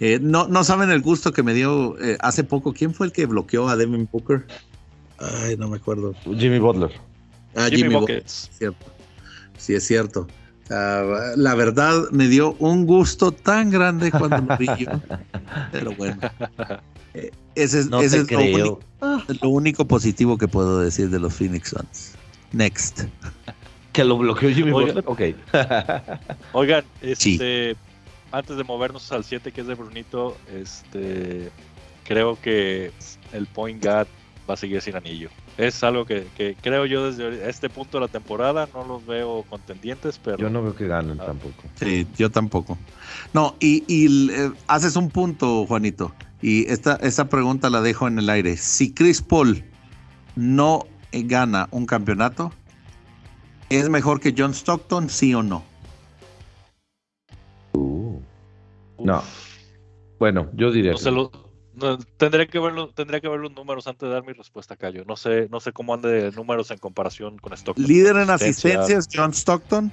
[0.00, 2.72] Eh, no, no saben el gusto que me dio eh, hace poco.
[2.72, 4.46] ¿Quién fue el que bloqueó a Devin Booker?
[5.18, 6.14] Ay, no me acuerdo.
[6.36, 6.92] Jimmy Butler.
[7.56, 8.86] Ah, Jimmy Butler, cierto.
[9.56, 10.28] Sí, es cierto.
[10.70, 14.90] Ah, la verdad me dio un gusto tan grande cuando lo vi yo.
[15.72, 16.18] Pero bueno.
[17.14, 18.80] Eh, ese es, No ese te es lo único,
[19.42, 22.14] lo único positivo que puedo decir de los Phoenix Suns.
[22.52, 23.02] Next.
[23.92, 24.94] Que lo bloqueó Jimmy Oiga.
[25.02, 25.04] Butler.
[25.06, 25.20] Ok.
[26.52, 26.84] Oigan,
[27.16, 27.32] Sí.
[27.34, 27.76] este,
[28.30, 31.50] antes de movernos al 7 que es de Brunito, este,
[32.04, 32.92] creo que
[33.32, 34.06] el point guard
[34.48, 35.30] va a seguir sin anillo.
[35.58, 39.44] Es algo que, que creo yo desde este punto de la temporada no los veo
[39.50, 41.26] contendientes, pero Yo no veo que ganen Ah.
[41.26, 41.64] tampoco.
[41.74, 42.78] Sí, yo tampoco.
[43.34, 46.14] No, y, y, eh, haces un punto, Juanito.
[46.40, 48.56] Y esta, esta pregunta la dejo en el aire.
[48.56, 49.64] Si Chris Paul
[50.36, 52.52] no gana un campeonato,
[53.68, 55.64] ¿es mejor que John Stockton, sí o no?
[57.72, 58.20] Uh.
[59.00, 59.22] No.
[60.20, 61.32] Bueno, yo diría no que sé lo-
[61.80, 65.04] no, tendría que verlo, tendría que ver los números antes de dar mi respuesta, Cayo.
[65.06, 67.84] No sé, no sé cómo ande de números en comparación con Stockton.
[67.86, 68.76] Líder en Asistencias.
[68.84, 69.92] asistencias, John Stockton.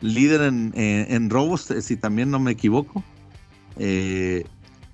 [0.00, 3.02] Líder en, en- en robos, eh, si también no me equivoco.
[3.78, 4.44] Eh,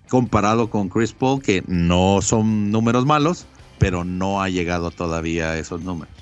[0.08, 3.46] comparado con Chris Paul, que no son números malos,
[3.78, 6.14] pero no ha llegado todavía a esos números.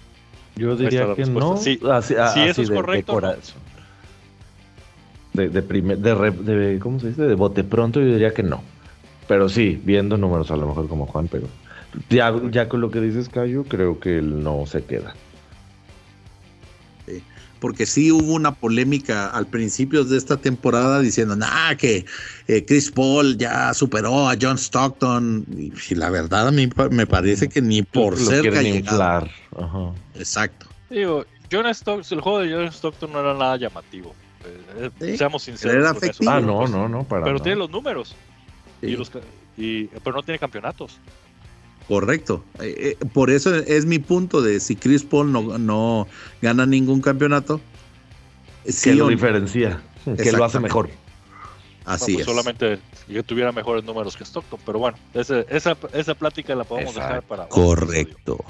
[0.56, 1.56] Yo diría que no.
[1.56, 1.78] Sí.
[1.90, 3.20] Así- a- eso así es de- correcto.
[5.32, 7.22] De, de, primer- de, re- de- ¿cómo se dice?
[7.22, 8.62] De bote pronto yo diría que no.
[9.30, 11.46] Pero sí, viendo números a lo mejor como Juan, pero
[12.08, 15.14] ya, ya con lo que dices, Cayo, creo que él no se queda.
[17.60, 22.06] porque sí hubo una polémica al principio de esta temporada diciendo, nah, que
[22.48, 25.44] eh, Chris Paul ya superó a John Stockton.
[25.56, 29.30] Y, y la verdad a mí me parece que ni por lo cerca inflar.
[29.56, 29.92] Ajá.
[30.16, 30.66] Exacto.
[30.88, 34.12] Digo, John Stockton, el juego de John Stockton no era nada llamativo.
[34.44, 35.76] Eh, eh, Sí, Seamos sinceros.
[35.76, 36.30] era efectivo.
[36.32, 37.44] Ah, pero, no, no, no, para Pero nada.
[37.44, 38.16] tiene los números.
[38.80, 39.10] Sí, Y los,
[39.56, 40.98] y, pero no tiene campeonatos.
[41.88, 42.44] Correcto.
[42.60, 46.06] Eh, eh, por eso es mi punto de si Chris Paul no, no
[46.40, 47.60] gana ningún campeonato.
[48.64, 49.10] que Sí lo o no.
[49.10, 49.82] diferencia,
[50.22, 50.88] que lo hace mejor.
[51.84, 52.32] Así No, pues es.
[52.32, 52.78] Solamente
[53.08, 54.60] que tuviera mejores números que Stockton.
[54.64, 57.28] Pero bueno, ese- esa, esa plática la podemos dejar Exacto.
[57.28, 57.44] para.
[57.46, 58.14] otro episodio.
[58.14, 58.44] Correcto.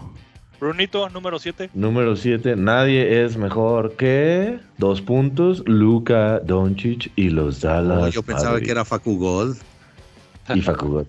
[0.61, 1.71] Brunito, número 7.
[1.73, 8.03] Número 7, nadie es mejor que dos puntos, Luka Doncic y los Dallas.
[8.03, 8.67] Oh, yo pensaba Mavericks.
[8.67, 9.57] que era Facu Gold.
[10.57, 11.07] Y Facugot.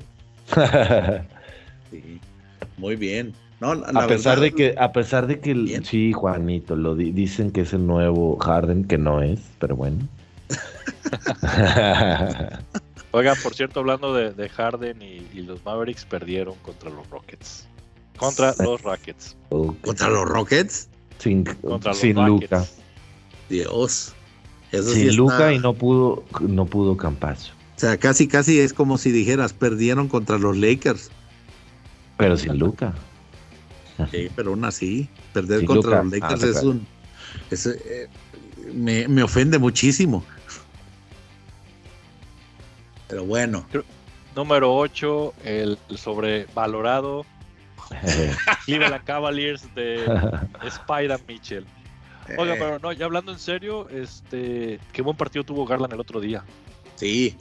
[1.92, 2.20] Sí.
[2.78, 3.34] Muy bien.
[3.60, 5.84] No, a pesar verdad- de que, a pesar de que, Bien.
[5.86, 10.08] sí, Juanito, lo di- dicen que es el nuevo Harden, que no es, pero bueno.
[13.12, 17.68] Oigan, por cierto, hablando de, de Harden y, y los Mavericks, perdieron contra los Rockets.
[18.18, 18.64] Contra Sí.
[18.64, 19.36] los Rockets.
[19.50, 20.90] Contra los Rockets.
[21.18, 22.52] sin Contra los sin Rockets.
[22.52, 22.66] Luca.
[23.50, 24.14] Dios.
[24.72, 27.52] Eso sí Sin está- Luca y no pudo, no pudo Campazo.
[27.82, 31.10] O sea, casi, casi es como si dijeras, perdieron contra los Lakers.
[32.16, 32.94] Pero sin Luca.
[34.12, 36.04] Sí, pero aún así, perder Sin contra Luka.
[36.04, 36.70] los Lakers Ah, es claro.
[36.70, 36.88] un.
[37.50, 38.08] es, eh,
[38.72, 40.24] me, me ofende muchísimo.
[43.08, 43.66] Pero bueno,
[44.36, 47.26] Número 8, el sobrevalorado
[48.66, 50.06] Cleveland Cavaliers de
[50.68, 51.66] Spider Mitchell.
[52.38, 56.00] Oiga, eh, pero no, ya hablando en serio, este, qué buen partido tuvo Garland el
[56.00, 56.44] otro día.
[56.96, 57.36] sí.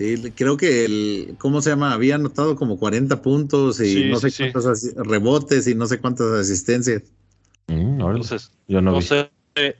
[0.00, 1.34] Sí, creo que el.
[1.36, 1.92] ¿Cómo se llama?
[1.92, 4.44] Había anotado como 40 puntos y Sí, no sé sí.
[4.50, 7.02] cuántos rebotes y no sé cuántas asistencias.
[7.66, 8.00] Mm.
[8.00, 9.02] Entonces, Yo no, no vi.
[9.02, 9.30] sé,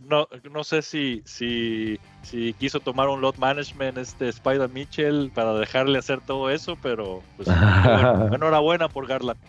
[0.07, 5.55] no, no sé si, si, si quiso tomar un lot management este Spider Mitchell para
[5.55, 7.49] dejarle hacer todo eso, pero pues,
[7.83, 9.41] bueno, enhorabuena por Garland.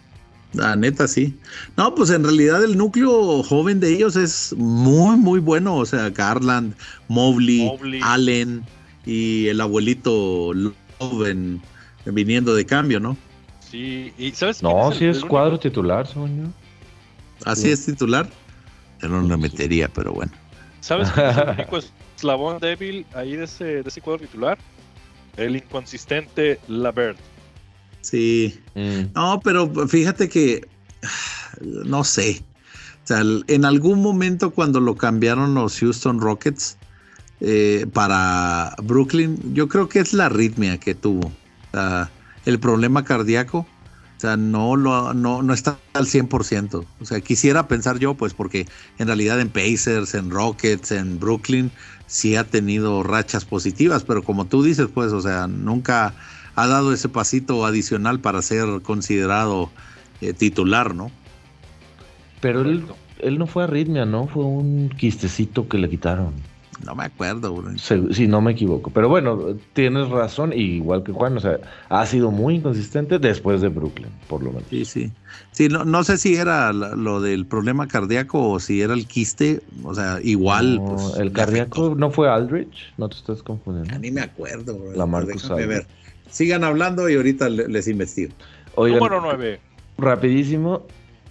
[0.54, 1.38] La neta, sí.
[1.78, 5.76] No, pues en realidad el núcleo joven de ellos es muy, muy bueno.
[5.76, 6.76] O sea, Garland,
[7.08, 8.00] Mobley, Mobley.
[8.04, 8.66] Allen
[9.06, 11.62] y el abuelito Love en-
[12.06, 13.18] viniendo de cambio, ¿no?
[13.60, 16.24] Sí, y ¿sabes No, el- sí es el cuadro único- titular, yo.
[17.46, 17.70] Así Sí.
[17.72, 18.30] es titular.
[19.02, 19.42] Yo no lo Sí.
[19.42, 20.32] metería, pero bueno.
[20.82, 21.80] ¿Sabes quién es el único
[22.18, 24.58] eslabón débil ahí de ese, de ese cuadro titular?
[25.38, 27.18] El inconsistente Lavert.
[28.02, 28.60] Sí.
[28.76, 29.14] Mm.
[29.16, 30.68] No, pero fíjate que
[31.62, 32.44] no sé.
[33.04, 36.78] O sea, en algún momento cuando lo cambiaron los Houston Rockets
[37.42, 41.32] eh, para Brooklyn, yo creo que es la arritmia que tuvo.
[42.46, 43.66] el problema cardíaco.
[44.18, 46.86] O sea, no, lo, no, no está al 100%.
[47.00, 48.68] O sea, quisiera pensar yo, pues, porque
[49.00, 51.72] en realidad en Pacers, en Rockets, en Brooklyn,
[52.06, 56.14] sí ha tenido rachas positivas, pero como tú dices, pues, o sea, nunca
[56.54, 59.72] ha dado ese pasito adicional para ser considerado
[60.22, 61.10] eh, titular, ¿no?
[62.42, 62.84] Pero él,
[63.20, 64.28] él no fue arritmia, ¿no?
[64.28, 66.34] Fue un quistecito que le quitaron.
[66.86, 67.64] No me acuerdo,
[68.12, 68.90] Si no me equivoco.
[68.92, 71.60] Pero bueno, tienes razón, igual que Juan, o sea,
[71.90, 74.68] ha sido muy inconsistente después de Brooklyn, por lo menos.
[74.70, 75.12] Sí, sí.
[75.52, 79.62] Sí, no, no sé si era lo del problema cardíaco o si era el quiste,
[79.84, 80.82] o sea, igual.
[80.86, 83.98] pues, el cardíaco no fue Aldrich, no te estás confundiendo.
[84.00, 84.94] ni me acuerdo, bro.
[84.94, 85.86] La Marcus ver.
[86.30, 88.34] Sigan hablando y ahorita les investigo.
[88.78, 89.60] Número 9.
[89.98, 90.84] Rapidísimo.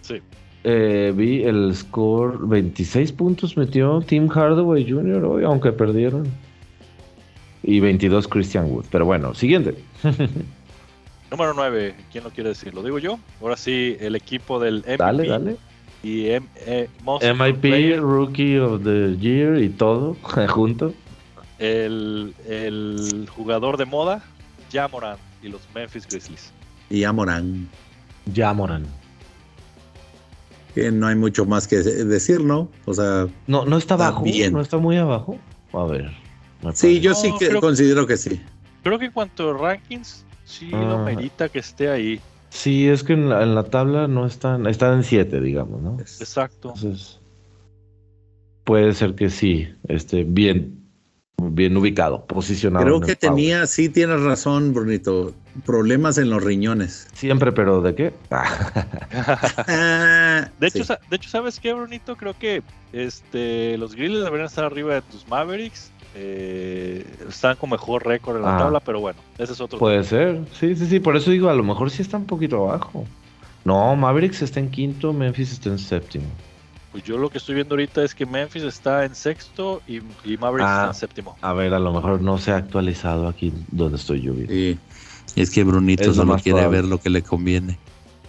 [0.03, 0.21] Sí.
[0.63, 5.25] Eh, vi el score 26 puntos metió Tim Hardaway Jr.
[5.25, 6.29] hoy, aunque perdieron.
[7.63, 8.87] Y 22 Christian Wood.
[8.91, 9.75] Pero bueno, siguiente.
[11.31, 12.75] Número 9, ¿quién lo quiere decir?
[12.75, 13.19] ¿Lo digo yo?
[13.41, 14.97] Ahora sí, el equipo del MVP.
[14.97, 15.57] Dale, dale.
[16.03, 20.17] Y M eh, MIP, Rookie of the Year y todo
[20.49, 20.93] junto.
[21.59, 24.25] El, el jugador de moda,
[24.73, 26.53] Jamoran y los Memphis Grizzlies.
[26.89, 27.69] Y Jamoran.
[28.35, 29.00] Jamoran
[30.81, 32.71] que no hay mucho más que decir, ¿no?
[32.87, 35.39] O sea, no, no está abajo, no está muy abajo.
[35.75, 36.11] A ver.
[36.73, 38.41] Sí, yo sí que considero que sí.
[38.83, 41.05] Creo que en cuanto a rankings, sí lo ah.
[41.05, 42.19] merita que esté ahí.
[42.49, 45.99] Sí, es que en la, tabla no están, están en 7, digamos, ¿no?
[46.01, 46.73] Exacto.
[46.75, 47.21] Entonces,
[48.65, 50.83] puede ser que sí, esté bien,
[51.37, 52.87] bien ubicado, posicionado.
[52.87, 55.35] Creo que tenía, sí tienes razón, Brunito,
[55.65, 57.09] problemas en los riñones.
[57.13, 58.13] Siempre, pero ¿de qué?
[60.61, 62.17] de, hecho, de hecho, ¿sabes qué, Brunito?
[62.17, 65.93] Creo que este, los Grizzlies deberían estar arriba de tus Mavericks.
[66.17, 68.59] Eh, están con mejor récord en la ah.
[68.59, 69.79] tabla, pero bueno, ese es otro.
[69.79, 72.69] Puede ser, sí, sí, sí, por eso digo, a lo mejor sí está un poquito
[72.69, 73.07] abajo.
[73.65, 76.27] No, Mavericks está en quinto, Memphis está en séptimo.
[76.91, 80.01] Pues yo lo que estoy viendo ahorita es que Memphis está en sexto y,
[80.37, 81.37] Mavericks está en séptimo.
[81.41, 84.35] A ver, a lo mejor no se ha actualizado aquí donde estoy yo.
[84.35, 84.77] Sí.
[85.37, 87.79] Es que Brunito solo quiere ver lo que le conviene.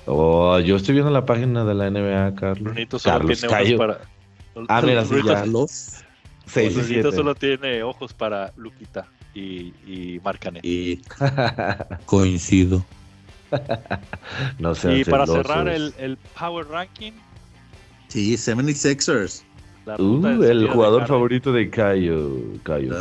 [0.05, 2.63] Oh, yo estoy viendo la página de la NBA, Carlos.
[2.63, 3.99] Brunito solo tiene ojos para.
[4.67, 5.45] Ah, mira, sí, ya.
[5.45, 6.03] Los...
[6.53, 10.65] Brunito solo tiene ojos para Luquita y, y Marcanet.
[10.65, 11.01] Y
[12.05, 12.83] coincido.
[14.59, 14.97] no sé.
[14.97, 17.13] Y para cerrar el, el Power Ranking,
[18.11, 19.43] Sí, 76ers.
[19.86, 22.38] Uh, el jugador favorito de Cayo.
[22.63, 22.93] Cayo,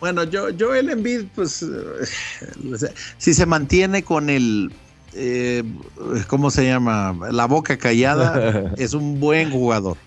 [0.00, 2.88] Bueno, yo, yo el Embiid, pues, eh,
[3.18, 4.72] si se mantiene con el,
[5.12, 5.62] eh,
[6.26, 7.14] ¿cómo se llama?
[7.30, 9.98] La boca callada, es un buen jugador.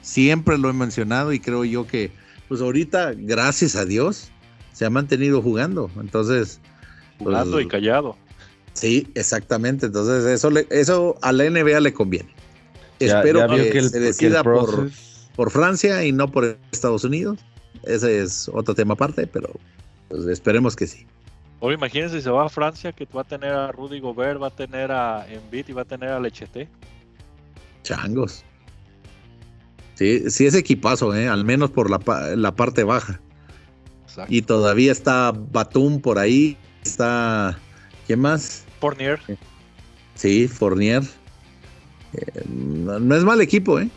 [0.00, 2.10] Siempre lo he mencionado y creo yo que,
[2.48, 4.30] pues ahorita, gracias a Dios,
[4.72, 5.90] se ha mantenido jugando.
[6.00, 6.60] Entonces,
[7.18, 8.16] jugando y callado.
[8.72, 9.86] Sí, exactamente.
[9.86, 12.30] Entonces, eso, eso a la NBA le conviene.
[12.98, 14.90] Espero que, se decida por,
[15.36, 17.38] por, Francia y no por Estados Unidos.
[17.84, 19.50] Ese es otro tema aparte, pero
[20.08, 21.06] pues, esperemos que sí.
[21.60, 24.48] O imagínense si se va a Francia, que va a tener a Rudy Gobert, va
[24.48, 26.68] a tener a Embiid y va a tener a Lechete.
[27.82, 28.44] Changos.
[29.94, 31.28] Sí, sí es equipazo, ¿eh?
[31.28, 32.00] al menos por la,
[32.34, 33.20] la parte baja.
[34.28, 37.58] Y todavía está Batum por ahí, está...
[38.06, 38.64] ¿Quién más?
[38.80, 39.20] Fournier.
[40.14, 41.02] Sí, Fournier.
[42.14, 43.88] Eh, no, es mal equipo, ¿eh?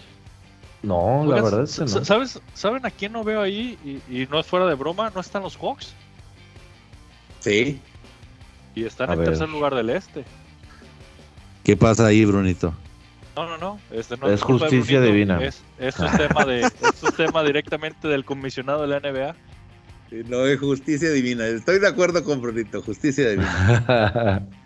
[0.83, 2.05] No, la verdad es que no.
[2.05, 4.01] ¿sabes, ¿Saben a quién no veo ahí?
[4.09, 5.93] Y, no es fuera de broma, ¿no están los Hawks?
[7.39, 7.79] Sí.
[8.75, 10.25] Y están en tercer lugar del este.
[11.63, 12.73] ¿Qué pasa ahí, Brunito?
[13.35, 13.79] No, no, no.
[13.91, 15.41] Este es justicia divina.
[15.41, 19.35] Es, es tema de, esto es tema directamente del comisionado de la NBA.
[20.27, 21.47] No es justicia divina.
[21.47, 24.45] Estoy de acuerdo con Brunito, justicia divina.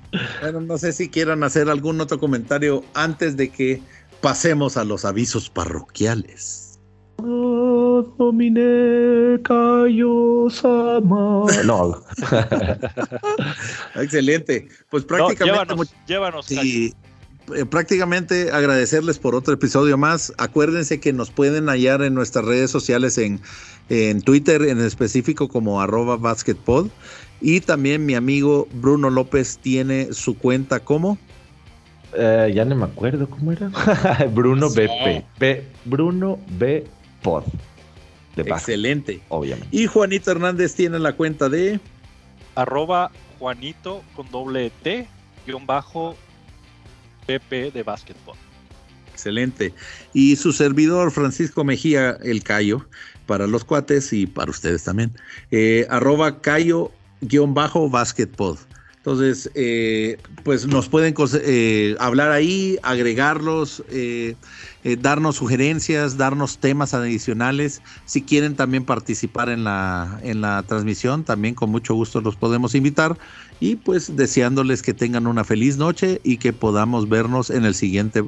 [0.41, 3.81] Bueno, no sé si quieran hacer algún otro comentario antes de que
[4.21, 6.79] pasemos a los avisos parroquiales.
[11.65, 12.03] No.
[13.95, 14.67] Excelente.
[14.89, 15.93] Pues prácticamente.
[16.07, 16.93] llévanos, sí,
[17.55, 20.33] eh, prácticamente agradecerles por otro episodio más.
[20.37, 23.39] Acuérdense que nos pueden hallar en nuestras redes sociales en,
[23.89, 26.87] en Twitter, en específico como arroba basketpod.
[27.39, 31.17] Y también mi amigo Bruno López tiene su cuenta como.
[32.13, 33.69] Eh, ya no me acuerdo cómo era.
[34.33, 35.63] Bruno BP.
[35.85, 36.85] Bruno B.
[37.21, 37.43] Pod.
[38.35, 39.21] Excelente.
[39.29, 39.75] obviamente.
[39.75, 41.79] Y Juanito Hernández tiene la cuenta de.
[42.55, 45.07] Arroba Juanito con doble T,
[45.45, 46.15] guion bajo
[47.25, 48.35] PP de básquetbol.
[49.11, 49.73] Excelente.
[50.13, 52.87] Y su servidor, Francisco Mejía, el Cayo,
[53.25, 55.15] para los cuates y para ustedes también.
[55.51, 58.57] Eh, arroba Cayo-Basketpod.
[59.07, 64.35] Entonces, eh, pues nos pueden eh, hablar ahí, agregarlos, eh,
[64.99, 67.81] darnos sugerencias, darnos temas adicionales.
[68.03, 72.75] Si quieren también participar en la, en la transmisión, también con mucho gusto los podemos
[72.75, 73.17] invitar.
[73.61, 78.25] Y pues deseándoles que tengan una feliz noche y que podamos vernos en el siguiente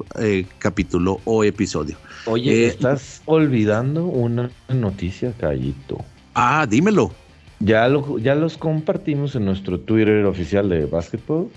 [0.60, 1.98] capítulo o episodio.
[2.24, 6.02] Oye, estás olvidando una noticia, Callito.
[6.32, 7.12] Ah, dímelo.
[7.60, 11.48] Ya, lo, ya los compartimos en nuestro Twitter oficial de Basketball,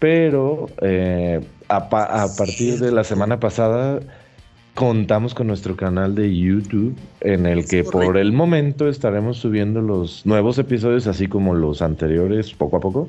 [0.00, 4.00] pero eh, a, partir de la semana pasada
[4.74, 10.26] contamos con nuestro canal de YouTube en el que por el momento estaremos subiendo los
[10.26, 13.08] nuevos episodios así como los anteriores poco a poco.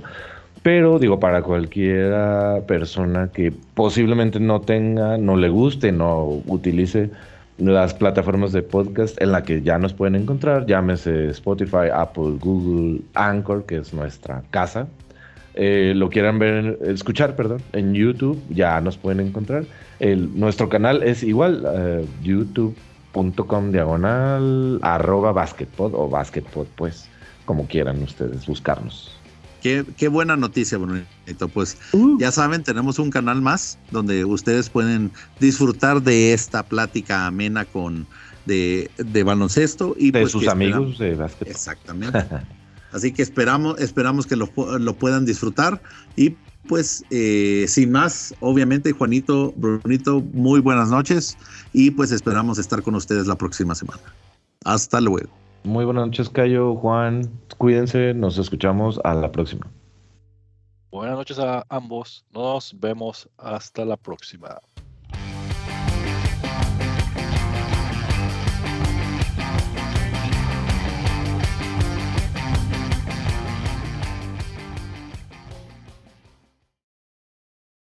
[0.61, 7.09] Pero digo, para cualquiera persona que posiblemente no tenga, no le guste, no utilice
[7.57, 13.01] las plataformas de podcast en la que ya nos pueden encontrar, llámese Spotify, Apple, Google,
[13.13, 14.87] Anchor, que es nuestra casa.
[15.55, 19.65] Eh, lo quieran ver, escuchar, perdón, en YouTube, ya nos pueden encontrar.
[19.99, 27.07] El, nuestro canal es igual, uh, youtube.com diagonal arroba basketpod o basketpod, pues,
[27.45, 29.22] como quieran ustedes buscarnos.
[29.63, 31.47] Qué, buena noticia, Brunito.
[31.47, 32.17] Pues uh.
[32.19, 38.05] ya saben, tenemos un canal más donde ustedes pueden disfrutar de esta plática amena con
[38.45, 38.89] de,
[39.25, 41.47] baloncesto y de pues sus amigos de básquet.
[41.47, 42.25] Exactamente.
[42.91, 45.81] Así que esperamos, esperamos que lo, puedan disfrutar
[46.17, 46.35] y
[46.67, 51.37] pues eh, sin más, obviamente Juanito, Brunito, muy buenas noches
[51.71, 54.01] y pues esperamos estar con ustedes la próxima semana.
[54.65, 55.42] Hasta luego.
[55.63, 57.29] Muy buenas noches, Cayo, Juan.
[57.57, 59.71] Cuídense, nos escuchamos a la próxima.
[60.91, 62.25] Buenas noches a ambos.
[62.31, 64.59] Nos vemos hasta la próxima.